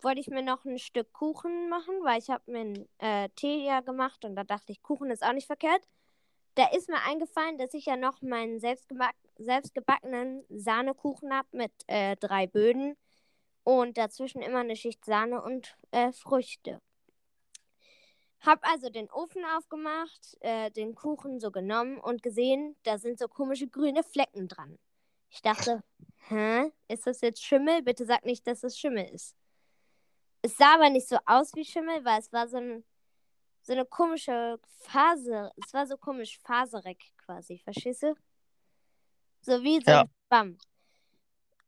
wollte 0.00 0.20
ich 0.20 0.28
mir 0.28 0.42
noch 0.42 0.64
ein 0.64 0.78
Stück 0.78 1.12
Kuchen 1.12 1.68
machen, 1.68 1.94
weil 2.04 2.20
ich 2.20 2.30
habe 2.30 2.50
mir 2.50 2.60
einen 2.60 2.88
äh, 2.98 3.28
Tee 3.30 3.64
ja 3.66 3.80
gemacht 3.80 4.24
und 4.24 4.36
da 4.36 4.44
dachte 4.44 4.70
ich, 4.70 4.82
Kuchen 4.82 5.10
ist 5.10 5.24
auch 5.24 5.32
nicht 5.32 5.46
verkehrt. 5.46 5.82
Da 6.54 6.68
ist 6.68 6.88
mir 6.88 7.02
eingefallen, 7.04 7.58
dass 7.58 7.74
ich 7.74 7.86
ja 7.86 7.96
noch 7.96 8.22
meinen 8.22 8.60
selbstgeback 8.60 9.16
selbstgebackenen 9.36 10.44
Sahnekuchen 10.48 11.34
habe 11.34 11.48
mit 11.50 11.72
äh, 11.88 12.14
drei 12.16 12.46
Böden 12.46 12.96
und 13.64 13.96
dazwischen 13.98 14.42
immer 14.42 14.60
eine 14.60 14.76
Schicht 14.76 15.04
Sahne 15.04 15.42
und 15.42 15.76
äh, 15.90 16.12
Früchte. 16.12 16.80
Hab 18.40 18.62
also 18.68 18.90
den 18.90 19.10
Ofen 19.10 19.42
aufgemacht, 19.56 20.36
äh, 20.40 20.70
den 20.70 20.94
Kuchen 20.94 21.40
so 21.40 21.50
genommen 21.50 21.98
und 21.98 22.22
gesehen, 22.22 22.76
da 22.82 22.98
sind 22.98 23.18
so 23.18 23.26
komische 23.26 23.68
grüne 23.68 24.02
Flecken 24.02 24.48
dran. 24.48 24.78
Ich 25.30 25.40
dachte, 25.40 25.82
hä, 26.28 26.70
ist 26.88 27.06
das 27.06 27.22
jetzt 27.22 27.42
Schimmel? 27.42 27.82
Bitte 27.82 28.04
sag 28.04 28.24
nicht, 28.26 28.46
dass 28.46 28.62
es 28.62 28.78
Schimmel 28.78 29.08
ist. 29.08 29.34
Es 30.42 30.56
sah 30.58 30.74
aber 30.74 30.90
nicht 30.90 31.08
so 31.08 31.16
aus 31.24 31.54
wie 31.54 31.64
Schimmel, 31.64 32.04
weil 32.04 32.20
es 32.20 32.30
war 32.34 32.46
so, 32.48 32.58
ein, 32.58 32.84
so 33.62 33.72
eine 33.72 33.86
komische 33.86 34.60
Phase. 34.80 35.50
Es 35.56 35.72
war 35.72 35.86
so 35.86 35.96
komisch 35.96 36.38
faserig 36.40 37.14
quasi, 37.16 37.58
verstehst 37.64 38.02
du? 38.02 38.14
So 39.40 39.62
wie 39.62 39.80
so 39.82 39.90
Ja. 39.90 40.00
ein 40.02 40.10
Schwamm. 40.28 40.58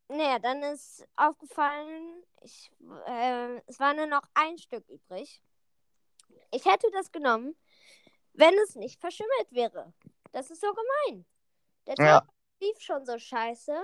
Naja, 0.08 0.38
dann 0.38 0.62
ist 0.62 1.06
aufgefallen, 1.16 2.22
ich, 2.42 2.70
äh, 3.06 3.60
es 3.66 3.80
war 3.80 3.92
nur 3.94 4.06
noch 4.06 4.22
ein 4.34 4.56
Stück 4.58 4.88
übrig. 4.88 5.42
Ich 6.52 6.64
hätte 6.64 6.88
das 6.92 7.10
genommen, 7.10 7.56
wenn 8.34 8.54
es 8.60 8.76
nicht 8.76 9.00
verschimmelt 9.00 9.50
wäre. 9.50 9.92
Das 10.32 10.50
ist 10.50 10.60
so 10.60 10.68
gemein. 10.72 11.26
Der 11.86 11.96
Tag 11.96 12.06
Ja. 12.06 12.26
lief 12.60 12.80
schon 12.80 13.04
so 13.04 13.18
scheiße. 13.18 13.76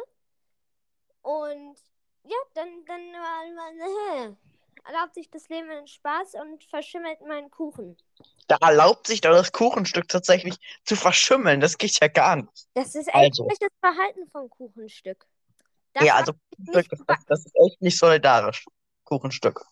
Und 1.23 1.77
ja, 2.25 2.37
dann, 2.55 2.85
dann 2.87 3.01
war 3.13 3.45
man, 3.55 4.37
erlaubt 4.85 5.15
sich 5.15 5.31
das 5.31 5.49
Leben 5.49 5.71
einen 5.71 5.87
Spaß 5.89 6.35
und 6.35 6.63
verschimmelt 6.65 7.21
meinen 7.23 7.51
Kuchen. 7.51 7.97
Da 8.49 8.59
erlaubt 8.61 9.07
sich 9.07 9.21
doch 9.21 9.31
das 9.31 9.53
Kuchenstück 9.53 10.09
tatsächlich 10.09 10.57
zu 10.85 10.95
verschimmeln. 10.97 11.61
Das 11.61 11.79
geht 11.79 11.99
ja 12.01 12.09
gar 12.09 12.37
nicht. 12.37 12.69
Das 12.75 12.95
ist 12.95 13.09
echt 13.09 13.17
Also. 13.17 13.49
das 13.49 13.69
Verhalten 13.81 14.29
vom 14.31 14.49
Kuchenstück. 14.51 15.27
Das 15.95 16.05
ja, 16.05 16.15
also 16.17 16.33
das 16.59 17.45
ist 17.45 17.55
echt 17.67 17.83
nicht 17.83 17.99
solidarisch. 17.99 18.65
Kuchenstück. 19.05 19.65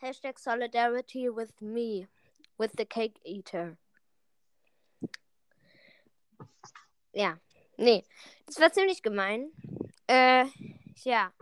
Hashtag 0.00 0.38
Solidarity 0.38 1.28
with 1.34 1.52
me, 1.60 2.08
with 2.58 2.72
the 2.76 2.84
cake 2.84 3.18
eater. 3.24 3.76
Ja, 7.12 7.38
nee, 7.76 8.04
das 8.46 8.60
war 8.60 8.72
ziemlich 8.72 9.02
gemein. 9.02 9.50
Äh, 10.06 10.44
ja. 11.04 11.32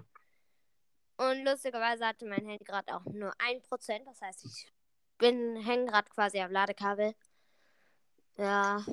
Und 1.17 1.45
lustigerweise 1.45 2.07
hatte 2.07 2.27
mein 2.27 2.47
Handy 2.47 2.65
gerade 2.65 2.95
auch 2.95 3.05
nur 3.07 3.33
1%, 3.39 4.07
das 4.07 4.21
heißt, 4.21 4.45
ich 4.45 4.71
bin 5.19 5.57
hängen 5.57 5.87
gerade 5.87 6.09
quasi 6.11 6.41
am 6.41 6.53
Ladekabel. 6.53 7.15
Ja, 8.37 8.85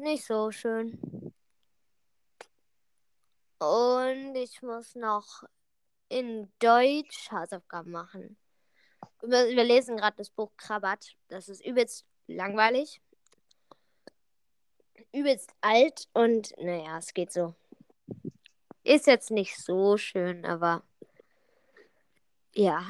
nicht 0.00 0.24
so 0.24 0.50
schön. 0.50 0.98
Und 3.60 4.34
ich 4.36 4.62
muss 4.62 4.94
noch 4.94 5.44
in 6.08 6.50
Deutsch 6.60 7.30
Hausaufgaben 7.30 7.90
machen. 7.90 8.38
Wir, 9.20 9.48
wir 9.48 9.64
lesen 9.64 9.98
gerade 9.98 10.16
das 10.16 10.30
Buch 10.30 10.50
Krabat. 10.56 11.14
Das 11.28 11.50
ist 11.50 11.64
übelst 11.64 12.06
langweilig. 12.26 13.02
Übelst 15.12 15.52
alt 15.60 16.08
und 16.14 16.56
naja, 16.56 16.96
es 16.96 17.12
geht 17.12 17.32
so. 17.32 17.54
Ist 18.82 19.06
jetzt 19.06 19.30
nicht 19.30 19.62
so 19.62 19.98
schön, 19.98 20.46
aber 20.46 20.82
ja. 22.54 22.82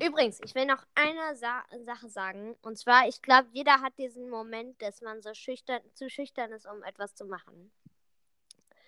Übrigens, 0.00 0.38
ich 0.44 0.54
will 0.54 0.66
noch 0.66 0.86
eine 0.94 1.34
Sa 1.34 1.64
Sache 1.84 2.08
sagen. 2.08 2.54
Und 2.62 2.78
zwar, 2.78 3.08
ich 3.08 3.20
glaube, 3.22 3.48
jeder 3.52 3.80
hat 3.80 3.98
diesen 3.98 4.30
Moment, 4.30 4.80
dass 4.80 5.00
man 5.00 5.20
so 5.20 5.34
schüchtern, 5.34 5.82
zu 5.94 6.08
schüchtern 6.08 6.52
ist, 6.52 6.66
um 6.66 6.84
etwas 6.84 7.16
zu 7.16 7.24
machen. 7.24 7.72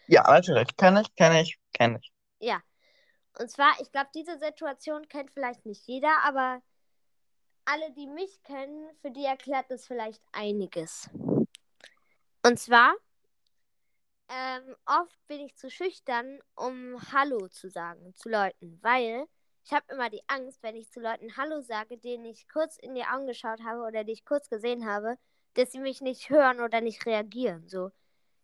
Ja, 0.06 0.22
natürlich. 0.22 0.76
Kenn 0.76 0.96
ich, 0.96 1.14
kenn 1.14 1.32
ich, 1.36 1.58
kenn 1.72 1.98
ich. 2.00 2.12
Ja. 2.40 2.60
Und 3.38 3.50
zwar, 3.50 3.72
ich 3.80 3.90
glaube, 3.92 4.10
diese 4.14 4.38
Situation 4.38 5.08
kennt 5.08 5.30
vielleicht 5.30 5.64
nicht 5.64 5.86
jeder, 5.86 6.14
aber 6.24 6.60
alle, 7.64 7.92
die 7.92 8.06
mich 8.06 8.42
kennen, 8.42 8.90
für 9.00 9.10
die 9.10 9.24
erklärt 9.24 9.70
das 9.70 9.86
vielleicht 9.86 10.22
einiges. 10.32 11.08
Und 12.42 12.58
zwar, 12.58 12.94
ähm, 14.28 14.76
oft 14.86 15.26
bin 15.26 15.40
ich 15.40 15.56
zu 15.56 15.70
schüchtern, 15.70 16.40
um 16.54 16.96
Hallo 17.12 17.48
zu 17.48 17.68
sagen 17.68 18.14
zu 18.16 18.28
Leuten, 18.28 18.78
weil 18.82 19.26
ich 19.64 19.72
habe 19.72 19.92
immer 19.92 20.08
die 20.08 20.22
Angst, 20.26 20.62
wenn 20.62 20.76
ich 20.76 20.90
zu 20.90 21.00
Leuten 21.00 21.36
Hallo 21.36 21.60
sage, 21.60 21.98
denen 21.98 22.24
ich 22.24 22.48
kurz 22.48 22.76
in 22.78 22.94
die 22.94 23.04
Augen 23.04 23.26
geschaut 23.26 23.60
habe 23.62 23.82
oder 23.82 24.04
die 24.04 24.12
ich 24.12 24.24
kurz 24.24 24.48
gesehen 24.48 24.86
habe, 24.86 25.16
dass 25.54 25.72
sie 25.72 25.80
mich 25.80 26.00
nicht 26.00 26.30
hören 26.30 26.60
oder 26.60 26.80
nicht 26.80 27.06
reagieren. 27.06 27.68
So 27.68 27.90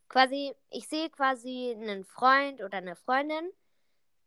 quasi, 0.09 0.55
ich 0.71 0.89
sehe 0.89 1.11
quasi 1.11 1.75
einen 1.79 2.05
Freund 2.05 2.63
oder 2.63 2.79
eine 2.79 2.97
Freundin, 2.97 3.51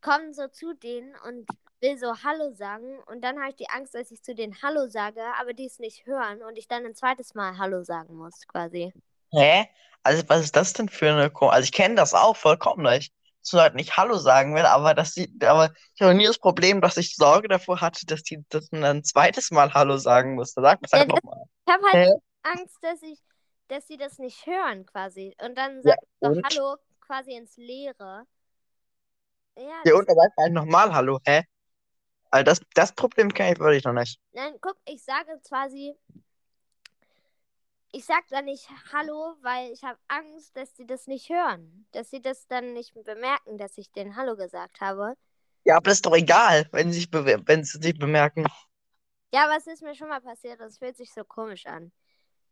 komme 0.01 0.33
so 0.33 0.47
zu 0.49 0.73
denen 0.75 1.15
und 1.27 1.49
will 1.81 1.97
so 1.97 2.13
Hallo 2.23 2.53
sagen 2.53 2.99
und 3.07 3.21
dann 3.23 3.39
habe 3.39 3.49
ich 3.51 3.55
die 3.57 3.69
Angst, 3.69 3.95
dass 3.95 4.11
ich 4.11 4.21
zu 4.23 4.35
denen 4.35 4.61
Hallo 4.63 4.87
sage, 4.89 5.21
aber 5.39 5.53
die 5.53 5.65
es 5.67 5.79
nicht 5.79 6.05
hören 6.05 6.41
und 6.43 6.57
ich 6.57 6.67
dann 6.67 6.85
ein 6.85 6.95
zweites 6.95 7.35
Mal 7.35 7.57
Hallo 7.57 7.83
sagen 7.83 8.15
muss, 8.15 8.47
quasi. 8.47 8.93
Hä? 9.31 9.65
Also, 10.03 10.23
was 10.27 10.41
ist 10.45 10.55
das 10.55 10.73
denn 10.73 10.89
für 10.89 11.11
eine 11.11 11.29
Ko 11.29 11.47
Also, 11.49 11.65
ich 11.65 11.71
kenne 11.71 11.95
das 11.95 12.13
auch 12.13 12.35
vollkommen 12.35 12.83
nicht. 12.83 13.13
zu 13.41 13.57
Leuten 13.57 13.77
nicht 13.77 13.95
Hallo 13.97 14.17
sagen 14.17 14.55
will, 14.55 14.65
aber 14.65 14.93
dass 14.93 15.13
sie, 15.13 15.31
aber 15.41 15.71
ich 15.95 16.01
habe 16.01 16.13
nie 16.13 16.25
das 16.25 16.37
Problem, 16.39 16.81
dass 16.81 16.97
ich 16.97 17.15
Sorge 17.15 17.47
davor 17.47 17.79
hatte, 17.81 18.05
dass 18.05 18.23
die 18.23 18.43
das 18.49 18.71
ein 18.71 19.03
zweites 19.03 19.51
Mal 19.51 19.73
Hallo 19.73 19.97
sagen 19.97 20.35
musste. 20.35 20.61
Sag 20.61 20.81
das 20.81 20.91
Ja, 20.93 20.99
halt 20.99 21.09
nochmal. 21.09 21.43
Ich 21.65 21.73
habe 21.73 21.83
halt 21.87 22.01
Hä? 22.05 22.11
Angst, 22.43 22.77
dass 22.81 23.01
ich, 23.01 23.19
dass 23.69 23.87
sie 23.87 23.97
das 23.97 24.19
nicht 24.19 24.45
hören 24.45 24.85
quasi. 24.85 25.35
Und 25.41 25.57
dann 25.57 25.83
Ja, 25.83 25.95
sagt 25.95 26.01
doch 26.21 26.33
und? 26.33 26.43
Hallo 26.43 26.77
quasi 27.01 27.33
ins 27.33 27.57
Leere. 27.57 28.27
Ja, 29.55 29.85
Ja, 29.85 29.93
das, 29.93 29.95
und 29.95 30.07
dann 30.09 30.15
sag 30.15 30.31
halt 30.37 30.53
nochmal 30.53 30.93
Hallo, 30.93 31.19
hä? 31.25 31.43
Also 32.31 32.45
das, 32.45 32.61
das 32.75 32.93
Problem 32.93 33.33
kenne 33.33 33.53
ich 33.53 33.59
wirklich 33.59 33.83
noch 33.85 33.93
nicht. 33.93 34.19
nein, 34.33 34.57
guck, 34.61 34.77
ich 34.85 35.03
sage 35.03 35.39
quasi, 35.47 35.95
ich 37.91 38.05
sag 38.05 38.27
dann 38.29 38.45
nicht 38.45 38.67
Hallo, 38.93 39.35
weil 39.41 39.71
ich 39.71 39.83
habe 39.83 39.99
Angst, 40.07 40.55
dass 40.57 40.75
sie 40.75 40.85
das 40.87 41.05
nicht 41.07 41.29
hören. 41.29 41.87
Dass 41.91 42.09
sie 42.09 42.21
das 42.21 42.47
dann 42.47 42.73
nicht 42.73 42.93
bemerken, 43.03 43.57
dass 43.57 43.77
ich 43.77 43.91
den 43.91 44.15
Hallo 44.15 44.35
gesagt 44.35 44.81
habe. 44.81 45.15
Ja, 45.65 45.75
aber 45.77 45.85
das 45.85 45.95
ist 45.99 46.05
doch 46.05 46.15
egal, 46.15 46.67
wenn 46.71 46.91
sie 46.91 46.99
sich, 46.99 47.09
bewe- 47.09 47.41
wenn 47.45 47.63
sie 47.63 47.79
sich 47.81 47.97
bemerken. 47.97 48.45
Ja, 49.33 49.45
aber 49.45 49.57
es 49.57 49.67
ist 49.67 49.81
mir 49.83 49.95
schon 49.95 50.09
mal 50.09 50.21
passiert 50.21 50.59
und 50.59 50.67
es 50.67 50.77
fühlt 50.77 50.97
sich 50.97 51.11
so 51.13 51.23
komisch 51.23 51.65
an. 51.65 51.91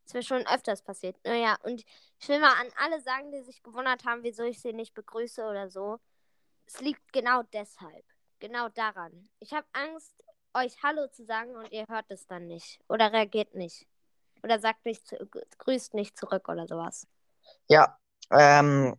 Ist 0.08 0.14
mir 0.14 0.24
schon 0.24 0.48
öfters 0.48 0.82
passiert. 0.82 1.18
Naja, 1.26 1.58
und 1.64 1.84
ich 2.20 2.30
will 2.30 2.40
mal 2.40 2.54
an 2.62 2.68
alle 2.78 3.02
sagen, 3.02 3.30
die 3.34 3.42
sich 3.44 3.62
gewundert 3.62 4.06
haben, 4.06 4.24
wieso 4.24 4.44
ich 4.44 4.62
sie 4.62 4.72
nicht 4.72 4.94
begrüße 4.94 5.44
oder 5.44 5.70
so. 5.70 6.00
Es 6.66 6.80
liegt 6.80 7.12
genau 7.12 7.44
deshalb. 7.52 8.06
Genau 8.40 8.70
daran. 8.70 9.28
Ich 9.42 9.52
habe 9.54 9.68
Angst, 9.74 10.14
euch 10.54 10.82
Hallo 10.82 11.08
zu 11.08 11.26
sagen 11.26 11.58
und 11.58 11.74
ihr 11.74 11.86
hört 11.90 12.06
es 12.10 12.26
dann 12.26 12.48
nicht. 12.48 12.80
Oder 12.88 13.12
reagiert 13.12 13.54
nicht. 13.54 13.86
Oder 14.44 14.60
sagt 14.60 14.86
nicht, 14.86 15.04
grüßt 15.58 15.94
nicht 15.94 16.18
zurück 16.18 16.48
oder 16.48 16.68
sowas. 16.68 17.06
Ja, 17.68 17.98
ähm, 18.32 18.96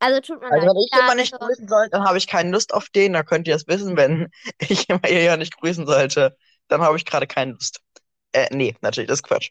Also 0.00 0.20
tut 0.20 0.40
mir 0.40 0.50
also 0.50 0.66
leid. 0.66 0.74
wenn 0.74 0.82
ich 0.82 0.90
immer 1.00 1.14
nicht 1.14 1.32
also- 1.32 1.46
grüßen 1.46 1.68
sollte, 1.68 1.90
dann 1.90 2.04
habe 2.04 2.18
ich 2.18 2.26
keine 2.26 2.50
Lust 2.50 2.74
auf 2.74 2.88
den. 2.88 3.12
Da 3.12 3.22
könnt 3.22 3.46
ihr 3.46 3.54
es 3.54 3.68
wissen, 3.68 3.96
wenn 3.96 4.32
ich 4.58 4.88
immer 4.88 5.08
ja 5.08 5.36
nicht 5.36 5.56
grüßen 5.58 5.86
sollte, 5.86 6.36
dann 6.66 6.80
habe 6.80 6.96
ich 6.96 7.04
gerade 7.04 7.28
keine 7.28 7.52
Lust. 7.52 7.80
Äh, 8.32 8.48
nee, 8.52 8.76
natürlich, 8.80 9.06
das 9.06 9.18
ist 9.20 9.22
Quatsch. 9.22 9.50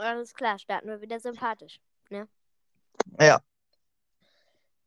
Alles 0.00 0.34
klar, 0.34 0.58
starten 0.58 0.88
wir 0.88 1.00
wieder 1.00 1.20
sympathisch. 1.20 1.80
Ja, 3.18 3.40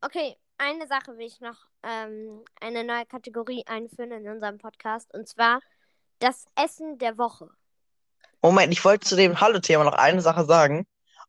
Okay, 0.02 0.36
eine 0.58 0.86
Sache 0.88 1.18
will 1.18 1.26
ich 1.26 1.40
noch, 1.40 1.56
ähm, 1.82 2.44
eine 2.60 2.84
neue 2.84 3.06
Kategorie 3.06 3.64
einführen 3.66 4.12
in 4.12 4.28
unserem 4.28 4.58
Podcast. 4.58 5.14
Und 5.14 5.30
zwar 5.30 5.62
das 6.20 6.46
Essen 6.56 6.98
der 6.98 7.18
Woche. 7.18 7.50
Moment, 8.42 8.74
ich 8.74 8.84
wollte 8.84 9.08
zu 9.08 9.16
dem 9.16 9.40
Hallo-Thema 9.40 9.86
noch 9.86 9.94
eine 9.94 10.22
Sache 10.22 10.44
sagen. 10.44 10.86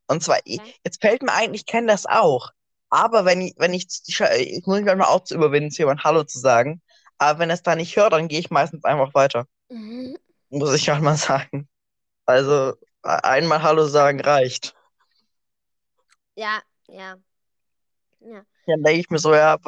Und 0.09 0.25
zwar, 0.25 0.39
Okay. 0.39 0.75
jetzt 0.85 1.01
fällt 1.01 1.23
mir 1.23 1.33
ein, 1.33 1.55
ich 1.55 1.67
kenne 1.67 1.87
das 1.87 2.05
auch. 2.05 2.51
Aber 2.91 3.25
wenn 3.25 3.43
ich, 3.43 3.55
wenn 3.57 3.75
ich, 3.75 3.87
ich, 4.07 4.21
ich 4.21 4.67
muss 4.67 4.79
mich 4.79 4.87
manchmal 4.87 5.09
auch 5.09 5.23
zu 5.23 5.37
überwinden, 5.37 5.71
zu 5.71 5.83
jemandem 5.83 6.03
Hallo 6.03 6.25
zu 6.25 6.41
sagen. 6.41 6.83
Aber 7.19 7.39
wenn 7.39 7.51
es 7.51 7.63
da 7.63 7.77
nicht 7.77 7.97
hört, 7.97 8.13
dann 8.13 8.27
gehe 8.27 8.41
ich 8.41 8.51
meistens 8.51 8.85
einfach 8.85 9.15
weiter. 9.15 9.47
Muss 10.51 10.75
ich 10.75 10.89
halt 10.89 11.03
mal 11.03 11.17
sagen. 11.17 11.69
Also, 12.27 12.75
einmal 13.05 13.63
Hallo 13.63 13.87
sagen 13.87 14.21
reicht. 14.21 14.75
Ja, 16.37 16.61
ja. 16.89 17.17
Ja. 18.21 18.45
Dann 18.67 18.83
denke 18.83 19.01
ich 19.01 19.11
mir 19.11 19.19
so, 19.19 19.35
ja, 19.35 19.59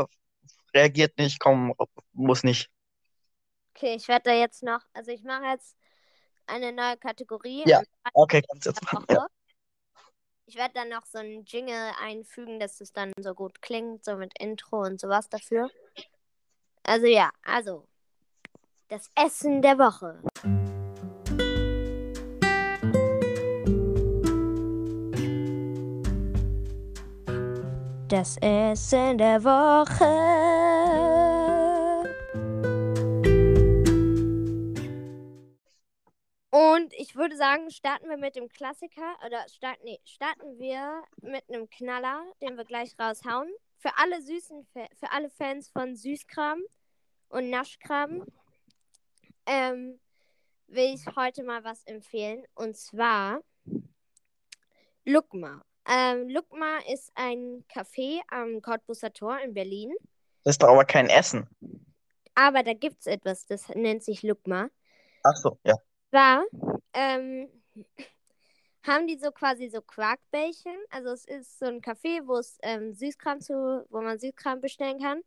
reagiert 0.75 1.19
nicht, 1.19 1.39
komm, 1.39 1.75
muss 2.13 2.43
nicht. 2.43 2.71
Okay, 3.75 3.95
ich 3.95 4.09
werde 4.09 4.31
da 4.31 4.33
jetzt 4.33 4.63
noch, 4.63 4.81
also 4.95 5.11
ich 5.11 5.23
mache 5.23 5.45
jetzt 5.45 5.77
eine 6.47 6.73
neue 6.73 6.97
Kategorie. 6.97 7.63
Ja. 7.67 7.81
und 7.81 7.87
Okay, 8.15 8.43
kannst 8.49 8.67
jetzt 8.67 8.83
der 8.83 9.01
machen. 9.01 9.07
Ja. 9.11 9.27
Ich 10.47 10.55
werde 10.55 10.75
dann 10.75 10.89
noch 10.89 11.05
so 11.05 11.19
einen 11.19 11.45
Jingle 11.45 11.93
einfügen, 12.01 12.61
dass 12.61 12.81
es 12.81 12.93
dann 12.93 13.13
so 13.19 13.35
gut 13.35 13.61
klingt, 13.61 14.05
so 14.05 14.17
mit 14.17 14.39
Intro 14.39 14.81
und 14.81 15.01
sowas 15.01 15.29
dafür. 15.29 15.69
Also 16.85 17.07
ja, 17.07 17.31
also 17.43 17.87
das 18.89 19.11
Essen 19.17 19.61
der 19.61 19.77
Woche. 19.79 20.23
Das 28.09 28.37
Essen 28.41 29.19
der 29.19 29.43
Woche. 29.43 30.05
Und 36.51 36.93
ich 36.95 37.17
würde 37.17 37.37
sagen, 37.37 37.69
starten 37.71 38.09
wir 38.09 38.17
mit 38.17 38.37
dem 38.37 38.49
Klassiker 38.49 39.17
oder 39.27 39.45
starten, 39.49 39.83
nee, 39.83 39.99
starten 40.05 40.57
wir 40.57 41.03
mit 41.21 41.49
einem 41.49 41.69
Knaller, 41.69 42.23
den 42.41 42.57
wir 42.57 42.65
gleich 42.65 42.95
raushauen. 42.97 43.53
Für 43.79 43.91
alle 43.99 44.23
süßen, 44.23 44.65
für 44.73 45.11
alle 45.11 45.29
Fans 45.29 45.69
von 45.71 45.97
Süßkram 45.97 46.63
und 47.29 47.51
Naschkram 47.51 48.25
ähm, 49.47 49.99
will 50.69 50.95
ich 50.95 51.05
heute 51.17 51.43
mal 51.43 51.65
was 51.65 51.83
empfehlen. 51.87 52.45
Und 52.55 52.77
zwar 52.77 53.41
Lukma. 55.05 55.65
Ähm, 55.89 56.29
Lukma 56.29 56.79
ist 56.93 57.13
ein 57.15 57.65
Café 57.73 58.21
am 58.29 58.61
Cottbusser 58.61 59.13
Tor 59.13 59.39
in 59.41 59.55
Berlin. 59.55 59.95
Das 60.43 60.55
ist 60.55 60.63
doch 60.63 60.69
aber 60.69 60.85
kein 60.85 61.09
Essen. 61.09 61.49
Aber 62.35 62.63
da 62.63 62.75
gibt 62.75 63.01
es 63.01 63.07
etwas, 63.07 63.47
das 63.47 63.69
nennt 63.71 64.03
sich 64.03 64.23
Lukma. 64.23 64.69
Ach 65.23 65.37
so, 65.37 65.59
ja. 65.65 65.75
Zwar 66.11 66.45
ähm, 66.93 67.49
haben 68.87 69.07
die 69.07 69.19
so 69.19 69.31
quasi 69.31 69.69
so 69.69 69.81
Quarkbällchen. 69.81 70.77
Also 70.91 71.11
es 71.11 71.25
ist 71.25 71.59
so 71.59 71.67
ein 71.67 71.81
Café, 71.81 72.27
wo 72.27 72.37
es 72.37 72.59
ähm, 72.63 72.93
Süßkram 72.93 73.41
zu, 73.41 73.87
wo 73.91 74.01
man 74.01 74.19
Süßkram 74.19 74.61
bestellen 74.61 75.01
kann. 75.01 75.23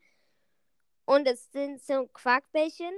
Und 1.05 1.27
es 1.27 1.51
sind 1.51 1.81
so 1.81 2.05
Quarkbällchen, 2.07 2.93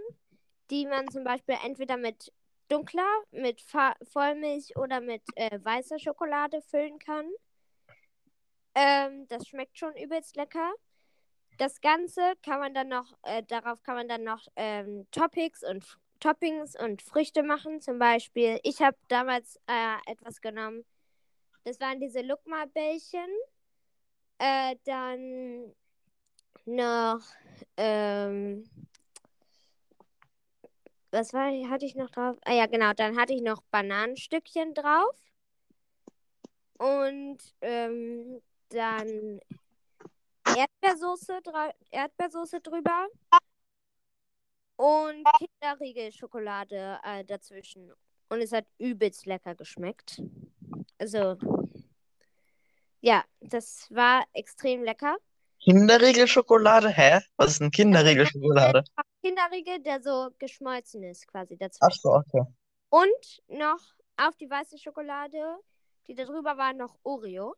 die 0.69 0.85
man 0.85 1.07
zum 1.09 1.23
Beispiel 1.23 1.55
entweder 1.63 1.95
mit 1.95 2.33
dunkler, 2.67 3.07
mit 3.31 3.61
Fa 3.61 3.95
Vollmilch 4.03 4.75
oder 4.77 4.99
mit 4.99 5.21
äh, 5.35 5.59
weißer 5.63 5.99
Schokolade 5.99 6.61
füllen 6.61 6.99
kann. 6.99 7.25
Ähm, 8.75 9.27
das 9.27 9.47
schmeckt 9.47 9.77
schon 9.77 9.95
übelst 9.95 10.35
lecker. 10.35 10.73
Das 11.57 11.81
Ganze 11.81 12.33
kann 12.43 12.59
man 12.59 12.73
dann 12.73 12.87
noch, 12.87 13.13
äh, 13.23 13.43
darauf 13.43 13.83
kann 13.83 13.95
man 13.95 14.07
dann 14.07 14.23
noch 14.23 14.47
ähm, 14.55 15.05
Toppings 15.11 15.63
und 15.63 15.85
Toppings 16.19 16.75
und 16.79 17.01
Früchte 17.01 17.43
machen. 17.43 17.81
Zum 17.81 17.99
Beispiel, 17.99 18.59
ich 18.63 18.81
habe 18.81 18.97
damals 19.09 19.57
äh, 19.67 20.11
etwas 20.11 20.41
genommen. 20.41 20.85
Das 21.63 21.79
waren 21.79 21.99
diese 21.99 22.21
Lukma-Bällchen. 22.21 23.27
Äh, 24.39 24.75
dann 24.85 25.75
noch, 26.65 27.21
ähm, 27.77 28.63
was 31.11 31.33
war, 31.33 31.51
hatte 31.69 31.85
ich 31.85 31.95
noch 31.95 32.09
drauf? 32.09 32.37
Ah 32.45 32.53
ja, 32.53 32.65
genau, 32.65 32.93
dann 32.93 33.19
hatte 33.19 33.33
ich 33.33 33.41
noch 33.41 33.61
Bananenstückchen 33.69 34.73
drauf. 34.73 35.15
Und 36.77 37.37
ähm, 37.61 38.41
dann 38.73 39.39
Erdbeersoße, 40.45 41.39
Erdbeersoße 41.91 42.61
drüber. 42.61 43.07
Und 44.75 45.23
Kinderriegel-Schokolade 45.37 46.99
äh, 47.03 47.23
dazwischen. 47.23 47.91
Und 48.29 48.41
es 48.41 48.51
hat 48.51 48.65
übelst 48.79 49.25
lecker 49.25 49.55
geschmeckt. 49.55 50.21
Also, 50.97 51.37
ja, 53.01 53.23
das 53.39 53.87
war 53.91 54.23
extrem 54.33 54.83
lecker. 54.83 55.17
Kinderriegelschokolade? 55.59 56.89
Hä? 56.89 57.19
Was 57.37 57.51
ist 57.51 57.61
denn 57.61 57.69
Kinderriegelschokolade? 57.71 58.83
Kinderriegel, 59.21 59.79
der 59.79 60.01
so 60.01 60.31
geschmolzen 60.39 61.03
ist, 61.03 61.27
quasi 61.27 61.55
Ach 61.55 61.59
dazwischen. 61.59 61.99
so, 62.01 62.13
okay. 62.13 62.43
Und 62.89 63.41
noch 63.47 63.79
auf 64.17 64.35
die 64.37 64.49
weiße 64.49 64.77
Schokolade, 64.79 65.57
die 66.07 66.15
da 66.15 66.25
drüber 66.25 66.57
war, 66.57 66.73
noch 66.73 66.97
Oreo. 67.03 67.55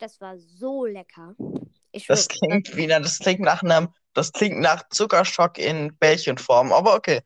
Das 0.00 0.20
war 0.20 0.38
so 0.38 0.86
lecker. 0.86 1.36
Ich 1.92 2.06
Das 2.06 2.24
schwör- 2.26 2.38
klingt 2.48 2.76
wie, 2.76 2.86
das 2.86 3.18
klingt 3.18 3.40
nach 3.40 3.62
einem, 3.62 3.90
das 4.14 4.32
klingt 4.32 4.58
nach 4.58 4.88
Zuckerschock 4.88 5.58
in 5.58 5.94
Bällchenform, 5.98 6.72
aber 6.72 6.94
okay. 6.94 7.20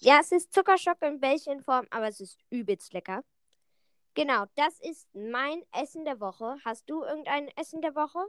Ja, 0.00 0.18
es 0.20 0.32
ist 0.32 0.52
Zuckerschock 0.52 1.00
in 1.02 1.20
Bällchenform, 1.20 1.86
aber 1.90 2.08
es 2.08 2.20
ist 2.20 2.38
übelst 2.50 2.92
lecker. 2.94 3.22
Genau, 4.14 4.46
das 4.56 4.80
ist 4.80 5.06
mein 5.14 5.62
Essen 5.72 6.04
der 6.04 6.18
Woche. 6.20 6.56
Hast 6.64 6.88
du 6.88 7.04
irgendein 7.04 7.48
Essen 7.56 7.82
der 7.82 7.94
Woche? 7.94 8.20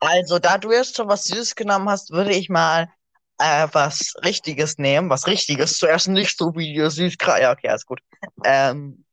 Also, 0.00 0.38
da 0.38 0.58
du 0.58 0.70
jetzt 0.72 0.96
schon 0.96 1.08
was 1.08 1.24
Süßes 1.24 1.54
genommen 1.54 1.88
hast, 1.88 2.10
würde 2.10 2.34
ich 2.34 2.48
mal 2.48 2.92
äh, 3.38 3.68
was 3.72 4.14
Richtiges 4.24 4.78
nehmen. 4.78 5.08
Was 5.08 5.26
Richtiges 5.26 5.78
zuerst 5.78 6.08
nicht 6.08 6.36
so 6.36 6.54
wie 6.54 6.90
Süßkram. 6.90 7.40
Ja, 7.40 7.52
okay, 7.52 7.68
alles 7.68 7.86
gut. 7.86 8.00
Ähm. 8.44 9.04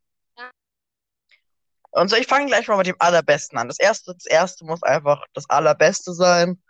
Und 2.00 2.10
so, 2.10 2.16
ich 2.16 2.28
fange 2.28 2.48
gleich 2.48 2.68
mal 2.68 2.78
mit 2.78 2.88
dem 2.88 2.96
Allerbesten 3.00 3.58
an. 3.58 3.68
Das 3.68 3.80
erste, 3.80 4.14
das 4.14 4.26
erste 4.26 4.66
muss 4.66 4.84
einfach 4.84 5.26
das 5.34 5.50
Allerbeste 5.50 6.14
sein. 6.14 6.62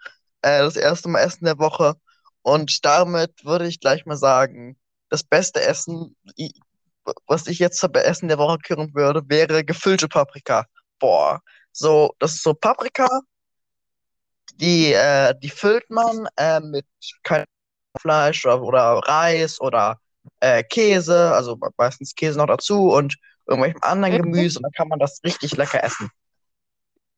Äh, 0.42 0.60
das 0.60 0.76
erste 0.76 1.10
Mal 1.10 1.22
Essen 1.22 1.46
der 1.46 1.60
Woche. 1.60 1.96
Und 2.42 2.86
damit 2.86 3.44
würde 3.46 3.68
ich 3.68 3.80
gleich 3.80 4.06
mal 4.06 4.18
sagen, 4.18 4.78
das 5.10 5.24
beste 5.24 5.62
Essen, 5.62 6.16
was 7.28 7.48
ich 7.48 7.60
jetzt 7.60 7.80
zum 7.80 7.94
Essen 7.94 8.28
der 8.30 8.38
Woche 8.38 8.58
küren 8.60 8.94
würde, 8.94 9.22
wäre 9.28 9.64
gefüllte 9.64 10.08
Paprika. 10.08 10.66
Boah, 11.00 11.42
so, 11.72 12.16
das 12.20 12.36
ist 12.36 12.44
so 12.44 12.54
Paprika 12.54 13.08
die, 14.60 14.94
äh, 14.94 15.34
die 15.40 15.50
füllt 15.50 15.90
man 15.90 16.28
äh, 16.38 16.60
mit 16.60 16.86
Fleisch 18.00 18.46
oder, 18.46 18.62
oder 18.62 18.82
Reis 19.06 19.60
oder 19.62 20.00
äh, 20.40 20.64
Käse, 20.64 21.32
also 21.34 21.58
meistens 21.78 22.16
Käse 22.16 22.38
noch 22.38 22.48
dazu 22.48 22.92
und 22.92 23.16
irgendwelchem 23.48 23.82
anderen 23.84 24.14
Mhm. 24.16 24.24
Gemüse 24.24 24.60
und 24.60 24.64
dann 24.64 24.72
kann 24.72 24.88
man 24.88 25.00
das 25.00 25.22
richtig 25.24 25.56
lecker 25.58 25.84
essen. 25.84 26.10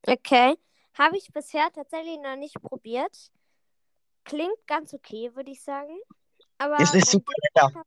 Okay. 0.07 0.55
Habe 0.97 1.17
ich 1.17 1.31
bisher 1.31 1.69
tatsächlich 1.73 2.17
noch 2.19 2.35
nicht 2.35 2.61
probiert. 2.61 3.31
Klingt 4.25 4.67
ganz 4.67 4.93
okay, 4.93 5.31
würde 5.35 5.51
ich 5.51 5.61
sagen. 5.61 5.97
Aber 6.57 6.77
Ist 6.79 6.93
nicht 6.93 7.07
wenn 7.07 7.11
super 7.11 7.33
lecker. 7.41 7.83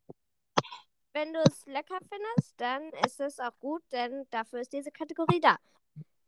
wenn 1.12 1.32
du 1.34 1.40
es 1.40 1.66
lecker 1.66 1.98
findest, 2.08 2.54
dann 2.58 2.82
ist 3.04 3.20
es 3.20 3.38
auch 3.38 3.56
gut, 3.60 3.82
denn 3.92 4.26
dafür 4.30 4.60
ist 4.60 4.72
diese 4.72 4.90
Kategorie 4.90 5.40
da. 5.40 5.56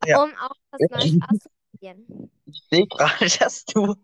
Ja. 0.05 0.21
Um 0.23 0.31
auch 0.35 0.55
was 0.71 0.81
Neues 0.91 1.17
auszuprobieren. 1.27 2.31
Ich 2.45 2.63
sehe 2.69 2.85
gerade, 2.87 3.25
dass 3.39 3.65
du, 3.65 3.95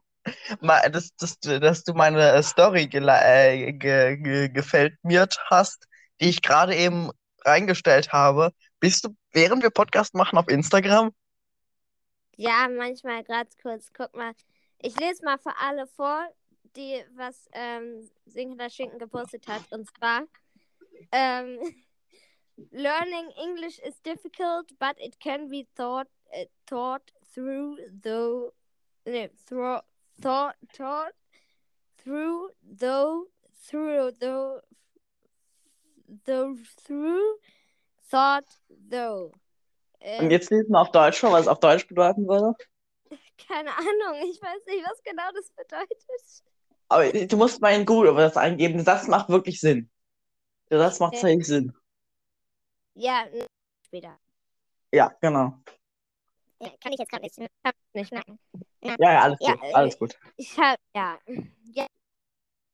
dass, 0.62 1.16
dass, 1.18 1.40
du- 1.40 1.60
dass 1.60 1.84
du 1.84 1.94
meine 1.94 2.42
Story 2.42 2.90
äh, 2.92 3.74
ge, 3.74 4.18
ge, 4.18 4.50
gefällt 4.50 4.96
mir 5.04 5.28
hast, 5.50 5.88
die 6.20 6.30
ich 6.30 6.42
gerade 6.42 6.76
eben 6.76 7.12
reingestellt 7.46 8.12
habe. 8.12 8.52
Bist 8.80 9.06
du, 9.06 9.16
während 9.32 9.64
wir 9.64 9.70
Podcast 9.70 10.14
machen, 10.14 10.38
auf 10.38 10.48
Instagram? 10.48 11.12
Ja, 12.36 12.68
manchmal 12.70 13.24
ganz 13.24 13.56
kurz. 13.62 13.92
Guck 13.94 14.16
mal. 14.16 14.34
Ich 14.80 15.00
lese 15.00 15.24
mal 15.24 15.38
für 15.38 15.56
alle 15.58 15.86
vor, 15.86 16.28
die 16.76 17.04
was 17.16 17.48
ähm, 17.54 18.10
Sinkender 18.26 18.70
Schinken 18.70 19.00
gepostet 19.00 19.48
hat. 19.48 19.62
Und 19.72 19.88
zwar: 19.96 20.24
ähm, 21.12 21.60
Learning 22.72 23.32
English 23.38 23.80
is 23.80 24.00
difficult, 24.02 24.72
but 24.80 24.96
it 25.00 25.20
can 25.20 25.50
be 25.50 25.68
thought, 25.76 26.08
uh, 26.34 26.46
taught 26.66 27.12
through 27.34 27.78
though. 28.04 28.54
Nee, 29.06 29.30
through, 29.48 29.82
thought, 30.22 30.56
taught 30.74 31.14
through 31.98 32.50
though, 32.64 33.28
through 33.68 34.12
though, 34.20 34.62
though, 36.26 36.56
through, 36.86 37.40
thought 38.10 38.46
though. 38.70 39.32
Und 40.02 40.02
Ähm, 40.02 40.32
jetzt 40.32 40.50
lesen 40.50 40.72
wir 40.72 40.82
auf 40.82 40.92
Deutsch 40.92 41.20
vor, 41.20 41.32
was 41.32 41.42
es 41.42 41.48
auf 41.48 41.60
Deutsch 41.60 41.88
bedeuten 41.88 42.28
würde. 42.28 42.56
Keine 43.48 43.72
Ahnung, 43.76 44.30
ich 44.30 44.42
weiß 44.42 44.66
nicht, 44.68 44.84
was 44.84 45.04
genau 45.04 45.30
das 45.34 45.50
bedeutet. 45.52 46.44
Aber 46.90 47.12
du 47.12 47.38
musst 47.38 47.62
mal 47.62 47.74
in 47.74 47.86
Google 47.86 48.16
das 48.16 48.38
eingeben. 48.38 48.76
Der 48.76 48.86
Satz 48.86 49.08
macht 49.08 49.30
wirklich 49.30 49.60
Sinn. 49.60 49.90
Der 50.70 50.80
Satz 50.80 51.00
macht 51.00 51.14
Okay. 51.14 51.22
tatsächlich 51.22 51.48
Sinn. 51.48 51.74
Ja, 52.96 53.26
später. 53.86 54.20
Ja, 54.92 55.14
genau. 55.22 55.54
Ja, 56.60 56.70
kann 56.82 56.94
ich 56.94 57.00
jetzt 57.00 57.10
gerade 57.10 57.24
nicht, 57.24 57.38
nicht 57.94 58.12
merken. 58.12 58.40
Ja, 58.82 58.96
ja, 59.00 59.22
alles 59.22 59.40
Ja, 59.40 59.54
gut. 59.54 59.64
äh, 59.64 59.74
Alles 59.74 59.98
gut. 59.98 60.20
Ich 60.38 60.58
habe, 60.58 60.78
ja, 60.96 61.18
ja, 61.74 61.88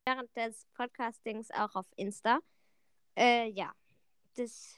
während 0.05 0.35
des 0.35 0.65
Podcastings 0.75 1.51
auch 1.51 1.75
auf 1.75 1.85
Insta. 1.95 2.39
Äh, 3.17 3.49
ja, 3.49 3.71
das, 4.35 4.75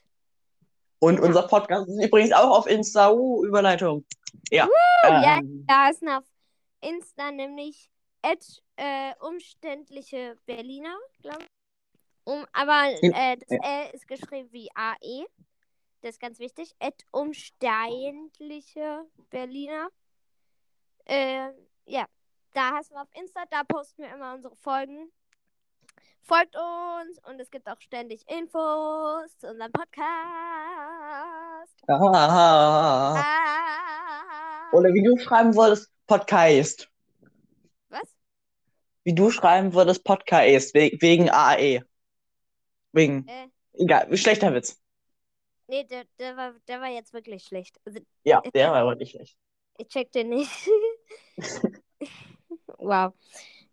Und 0.99 1.15
genau. 1.17 1.27
unser 1.27 1.47
Podcast 1.47 1.89
ist 1.89 2.05
übrigens 2.05 2.31
auch 2.31 2.57
auf 2.57 2.67
Insta. 2.67 3.11
Uh, 3.11 3.45
Überleitung. 3.45 4.05
Ja. 4.49 4.67
ja. 5.03 5.37
Ähm, 5.37 5.65
da 5.67 5.89
ist 5.89 6.07
auf 6.07 6.23
Insta 6.79 7.31
nämlich 7.31 7.89
at, 8.21 8.63
äh, 8.77 9.13
umständliche 9.19 10.37
Berliner, 10.45 10.97
glaube 11.21 11.43
ich. 11.43 11.49
Um, 12.23 12.45
aber 12.53 12.91
äh, 13.01 13.37
das 13.37 13.49
Ä 13.49 13.91
ist 13.93 14.07
geschrieben 14.07 14.49
wie 14.51 14.69
AE. 14.73 15.25
Das 16.01 16.11
ist 16.11 16.19
ganz 16.21 16.39
wichtig. 16.39 16.73
At 16.79 17.03
umständliche 17.11 19.05
Berliner. 19.29 19.89
Äh, 21.05 21.49
ja, 21.85 22.05
da 22.53 22.71
hast 22.71 22.91
du 22.91 22.95
auf 22.95 23.07
Insta, 23.19 23.43
da 23.49 23.63
posten 23.63 24.03
wir 24.03 24.13
immer 24.13 24.35
unsere 24.35 24.55
Folgen. 24.57 25.11
Folgt 26.29 26.55
uns 26.55 27.17
und 27.27 27.39
es 27.41 27.49
gibt 27.49 27.67
auch 27.67 27.81
ständig 27.81 28.21
Infos 28.29 29.35
zu 29.39 29.47
unserem 29.47 29.71
Podcast. 29.71 30.13
ah. 31.87 33.15
Ah. 33.17 34.71
Oder 34.71 34.93
wie 34.93 35.01
du 35.01 35.17
schreiben 35.17 35.55
würdest, 35.55 35.91
Podcast. 36.05 36.87
Was? 37.89 38.15
Wie 39.03 39.15
du 39.15 39.31
schreiben 39.31 39.73
würdest, 39.73 40.03
Podcast. 40.03 40.75
We 40.75 40.91
wegen 40.99 41.31
AE. 41.31 41.81
Wegen. 42.91 43.27
Äh, 43.27 43.47
Egal, 43.73 44.15
schlechter 44.15 44.53
Witz. 44.53 44.79
nee, 45.65 45.83
der, 45.85 46.03
der, 46.19 46.37
war, 46.37 46.53
der 46.67 46.79
war 46.79 46.89
jetzt 46.89 47.11
wirklich 47.11 47.43
schlecht. 47.43 47.79
Also, 47.85 48.01
Ja, 48.23 48.41
der 48.53 48.71
war 48.71 48.85
wirklich 48.85 49.09
schlecht. 49.09 49.35
ich 49.79 49.87
check 49.87 50.11
den 50.11 50.29
nicht. 50.29 50.69
wow. 52.77 53.13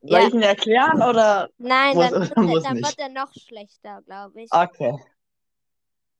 Soll 0.08 0.20
Ja. 0.20 0.28
ich 0.28 0.34
ihn 0.34 0.42
erklären 0.42 1.02
oder? 1.02 1.48
Nein, 1.58 1.94
Muss- 1.96 2.10
dann, 2.10 2.20
wird, 2.22 2.36
muss 2.36 2.64
er, 2.64 2.70
dann 2.70 2.76
wird 2.82 2.98
er 2.98 3.08
noch 3.08 3.32
schlechter, 3.34 4.02
glaube 4.02 4.42
ich. 4.42 4.52
Okay. 4.52 4.98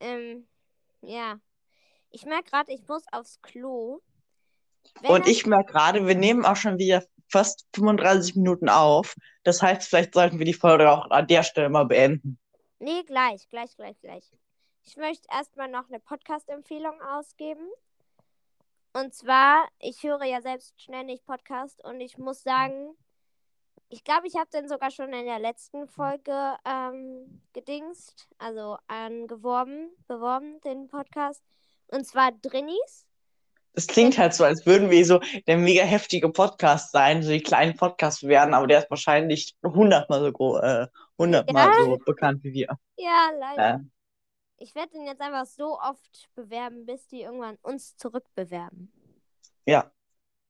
Ähm, 0.01 0.47
ja. 1.03 1.39
Ich 2.11 2.25
merke 2.25 2.51
gerade, 2.51 2.73
ich 2.73 2.87
muss 2.89 3.05
aufs 3.13 3.41
Klo. 3.43 4.01
Wenn 5.01 5.11
Und 5.11 5.27
ich 5.27 5.47
merke 5.47 5.73
gerade, 5.73 6.07
wir 6.07 6.15
nehmen 6.15 6.45
auch 6.45 6.57
schon 6.57 6.79
wieder 6.79 7.05
fast 7.29 7.67
35 7.75 8.37
Minuten 8.37 8.69
auf. 8.69 9.15
Das 9.43 9.61
heißt, 9.63 9.89
vielleicht 9.89 10.15
sollten 10.15 10.39
wir 10.39 10.47
die 10.47 10.55
Folge 10.55 10.91
auch 10.91 11.11
an 11.11 11.27
der 11.27 11.43
Stelle 11.43 11.69
mal 11.69 11.85
beenden. 11.85 12.39
Nee, 12.79 13.03
gleich, 13.05 13.49
gleich, 13.49 13.75
gleich, 13.77 13.99
gleich. 14.01 14.31
Ich 14.85 14.97
möchte 14.97 15.27
erstmal 15.33 15.69
noch 15.69 15.89
eine 15.89 15.99
Podcast-Empfehlung 15.99 17.01
ausgeben. 17.03 17.67
Und 18.93 19.13
zwar, 19.13 19.67
ich 19.81 20.03
höre 20.05 20.25
ja 20.25 20.41
selbst 20.41 20.81
ständig 20.81 21.25
Podcast 21.27 21.83
und 21.85 22.01
ich 22.01 22.17
muss 22.17 22.43
sagen, 22.43 22.95
ich 23.89 24.05
glaube, 24.05 24.27
ich 24.27 24.35
habe 24.37 24.51
den 24.53 24.69
sogar 24.69 24.91
schon 24.91 25.13
in 25.13 25.27
der 25.27 25.39
letzten 25.39 25.87
Folge 25.89 26.57
ähm, 26.65 27.43
gedingst, 27.53 28.29
also 28.39 28.77
angeworben, 28.89 29.91
beworben, 30.09 30.61
den 30.63 30.89
Podcast. 30.89 31.43
Und 31.89 32.05
zwar 32.07 32.33
Drinnies. 32.33 33.07
Das 33.75 33.87
klingt 33.87 34.17
halt 34.17 34.33
so, 34.33 34.43
als 34.45 34.65
würden 34.65 34.91
wir 34.91 35.05
so 35.05 35.21
der 35.47 35.59
mega 35.59 35.83
heftige 35.85 36.31
Podcast 36.31 36.93
sein, 36.93 37.23
so 37.23 37.31
die 37.31 37.43
kleinen 37.43 37.77
Podcasts 37.77 38.23
werden, 38.23 38.55
aber 38.55 38.67
der 38.67 38.79
ist 38.81 38.91
wahrscheinlich 38.91 39.55
hundertmal 39.63 40.21
so 40.21 40.33
groß, 40.33 40.63
äh, 40.63 40.87
hundertmal 41.19 41.69
Ja. 41.69 41.85
so 41.85 41.99
bekannt 41.99 42.43
wie 42.43 42.55
wir. 42.55 42.69
Ja, 42.97 43.31
leider. 43.39 43.75
Äh, 43.75 43.79
Ich 44.59 44.75
werde 44.75 44.93
den 44.93 45.05
jetzt 45.05 45.21
einfach 45.21 45.45
so 45.45 45.79
oft 45.79 46.31
bewerben, 46.35 46.87
bis 46.87 47.07
die 47.09 47.21
irgendwann 47.21 47.59
uns 47.63 47.97
zurückbewerben. 47.99 48.91
ja. 49.67 49.91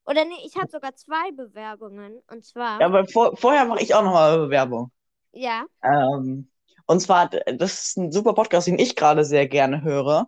Oder 0.07 0.25
nee, 0.25 0.35
ich 0.45 0.57
habe 0.57 0.71
sogar 0.71 0.95
zwei 0.95 1.33
Bewerbungen. 1.33 2.21
Und 2.31 2.45
zwar, 2.45 2.79
Ja, 2.81 2.87
aber 2.87 3.07
vor, 3.09 3.37
vorher 3.37 3.65
mache 3.67 3.83
ich 3.83 3.95
auch 3.95 4.03
nochmal 4.03 4.39
Bewerbung. 4.39 4.91
ja, 5.33 5.67
Ähm, 5.83 6.51
und 6.87 7.01
zwar, 7.01 7.29
das 7.31 7.83
ist 7.89 7.97
ein 7.99 8.13
super 8.13 8.35
Podcast, 8.35 8.67
den 8.69 8.79
ich 8.79 8.97
gerade 8.97 9.25
sehr 9.25 9.49
gerne 9.49 9.83
höre. 9.83 10.27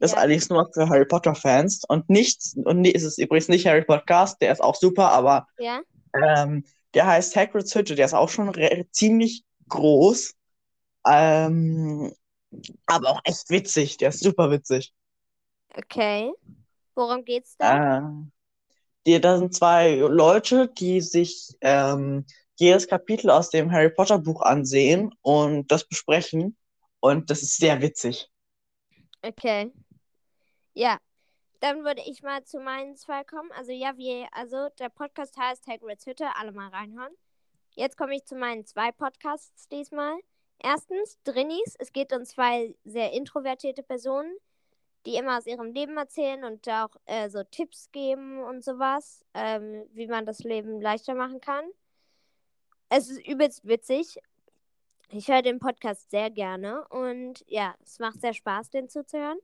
Das 0.00 0.12
ist 0.12 0.16
Ja. 0.16 0.22
allerdings 0.22 0.50
nur 0.50 0.70
für 0.74 0.88
Harry 0.88 1.06
Potter 1.06 1.34
Fans 1.34 1.82
und 1.88 2.10
nichts, 2.10 2.54
und 2.56 2.80
nee, 2.82 2.90
ist 2.90 3.04
es 3.04 3.18
übrigens 3.18 3.48
nicht 3.48 3.66
Harry 3.66 3.84
Podcast, 3.84 4.40
der 4.42 4.52
ist 4.52 4.62
auch 4.62 4.76
super, 4.76 5.12
aber 5.12 5.48
ja, 5.58 5.82
ähm, 6.14 6.64
der 6.94 7.06
heißt 7.06 7.36
Hagrid's 7.36 7.74
Hütte, 7.74 7.94
der 7.96 8.06
ist 8.06 8.14
auch 8.14 8.28
schon 8.30 8.52
ziemlich 8.92 9.44
groß. 9.68 10.34
Ähm, 11.06 12.12
aber 12.86 13.10
auch 13.10 13.20
echt 13.24 13.50
witzig, 13.50 13.98
der 13.98 14.10
ist 14.10 14.20
super 14.22 14.50
witzig. 14.50 14.94
okay. 15.76 16.32
Worum 16.94 17.24
geht's 17.24 17.56
da? 17.56 17.80
Äh, 17.86 18.00
die, 19.06 19.20
da 19.20 19.38
sind 19.38 19.54
zwei 19.54 19.96
Leute, 19.96 20.68
die 20.68 21.00
sich 21.00 21.56
ähm, 21.60 22.26
jedes 22.56 22.88
Kapitel 22.88 23.30
aus 23.30 23.50
dem 23.50 23.70
Harry 23.70 23.90
Potter 23.90 24.18
Buch 24.18 24.42
ansehen 24.42 25.14
und 25.22 25.70
das 25.70 25.86
besprechen. 25.86 26.56
Und 27.00 27.30
das 27.30 27.42
ist 27.42 27.56
sehr 27.56 27.80
witzig. 27.80 28.28
Okay. 29.22 29.72
Ja. 30.74 30.98
Dann 31.60 31.84
würde 31.84 32.02
ich 32.06 32.22
mal 32.22 32.44
zu 32.44 32.60
meinen 32.60 32.96
zwei 32.96 33.24
kommen. 33.24 33.50
Also 33.52 33.72
ja, 33.72 33.96
wie, 33.96 34.26
also 34.30 34.68
der 34.78 34.90
Podcast 34.90 35.36
heißt 35.36 35.66
Hagrid's 35.66 36.06
Hütte, 36.06 36.26
alle 36.36 36.52
mal 36.52 36.68
reinhören. 36.68 37.12
Jetzt 37.74 37.96
komme 37.96 38.14
ich 38.14 38.24
zu 38.24 38.36
meinen 38.36 38.64
zwei 38.64 38.92
Podcasts 38.92 39.66
diesmal. 39.68 40.18
Erstens 40.60 41.18
Drinnies. 41.24 41.74
Es 41.78 41.92
geht 41.92 42.12
um 42.12 42.24
zwei 42.24 42.74
sehr 42.84 43.12
introvertierte 43.12 43.82
Personen, 43.82 44.36
die 45.06 45.16
immer 45.16 45.38
aus 45.38 45.46
ihrem 45.46 45.72
Leben 45.72 45.96
erzählen 45.96 46.44
und 46.44 46.68
auch 46.68 46.90
äh, 47.06 47.28
so 47.30 47.42
Tipps 47.44 47.90
geben 47.92 48.42
und 48.42 48.64
sowas, 48.64 49.24
ähm, 49.34 49.84
wie 49.92 50.06
man 50.06 50.26
das 50.26 50.40
Leben 50.40 50.80
leichter 50.80 51.14
machen 51.14 51.40
kann. 51.40 51.64
Es 52.90 53.08
ist 53.10 53.26
übelst 53.26 53.66
witzig. 53.66 54.18
Ich 55.10 55.28
höre 55.28 55.42
den 55.42 55.58
Podcast 55.58 56.10
sehr 56.10 56.30
gerne 56.30 56.86
und 56.88 57.42
ja, 57.46 57.74
es 57.82 57.98
macht 57.98 58.20
sehr 58.20 58.34
Spaß, 58.34 58.70
den 58.70 58.88
zuzuhören. 58.88 59.38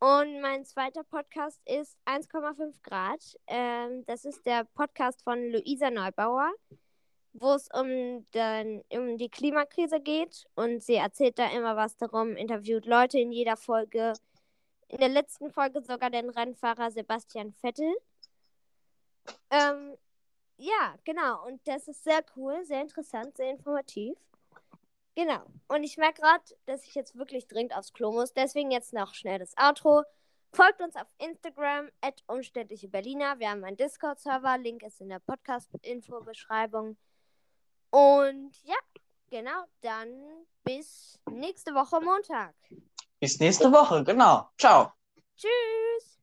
Und 0.00 0.40
mein 0.40 0.64
zweiter 0.64 1.02
Podcast 1.02 1.60
ist 1.64 1.98
1,5 2.06 2.72
Grad. 2.82 3.20
Ähm, 3.48 4.04
das 4.06 4.24
ist 4.24 4.46
der 4.46 4.64
Podcast 4.74 5.22
von 5.24 5.50
Luisa 5.50 5.90
Neubauer, 5.90 6.52
wo 7.32 7.54
es 7.54 7.68
um, 7.74 8.24
um 8.92 9.18
die 9.18 9.28
Klimakrise 9.28 10.00
geht. 10.00 10.44
Und 10.54 10.84
sie 10.84 10.94
erzählt 10.94 11.38
da 11.38 11.50
immer 11.50 11.74
was 11.74 11.96
darum, 11.96 12.36
interviewt 12.36 12.86
Leute 12.86 13.18
in 13.18 13.32
jeder 13.32 13.56
Folge. 13.56 14.12
In 14.88 14.98
der 14.98 15.08
letzten 15.08 15.50
Folge 15.50 15.82
sogar 15.82 16.10
den 16.10 16.30
Rennfahrer 16.30 16.90
Sebastian 16.90 17.52
Vettel. 17.52 17.94
Ähm, 19.50 19.96
ja, 20.56 20.96
genau. 21.04 21.46
Und 21.46 21.66
das 21.68 21.88
ist 21.88 22.02
sehr 22.02 22.24
cool, 22.36 22.64
sehr 22.64 22.82
interessant, 22.82 23.36
sehr 23.36 23.50
informativ. 23.50 24.16
Genau. 25.14 25.44
Und 25.68 25.84
ich 25.84 25.96
merke 25.98 26.22
gerade, 26.22 26.44
dass 26.66 26.84
ich 26.84 26.94
jetzt 26.94 27.16
wirklich 27.16 27.46
dringend 27.46 27.76
aufs 27.76 27.92
Klo 27.92 28.12
muss. 28.12 28.32
Deswegen 28.32 28.70
jetzt 28.70 28.92
noch 28.92 29.14
schnell 29.14 29.38
das 29.38 29.54
Outro. 29.58 30.04
Folgt 30.52 30.80
uns 30.80 30.96
auf 30.96 31.08
Instagram, 31.18 31.90
at 32.00 32.22
umständliche 32.26 32.88
Berliner. 32.88 33.38
Wir 33.38 33.50
haben 33.50 33.64
einen 33.64 33.76
Discord-Server. 33.76 34.56
Link 34.58 34.82
ist 34.82 35.00
in 35.00 35.10
der 35.10 35.18
Podcast-Info-Beschreibung. 35.18 36.96
Und 37.90 38.52
ja, 38.64 38.76
genau. 39.28 39.64
Dann 39.82 40.46
bis 40.64 41.18
nächste 41.30 41.74
Woche 41.74 42.00
Montag. 42.00 42.54
Bis 43.20 43.38
nächste 43.38 43.70
Woche, 43.72 44.02
genau. 44.04 44.50
Ciao. 44.58 44.92
Tschüss. 45.36 46.17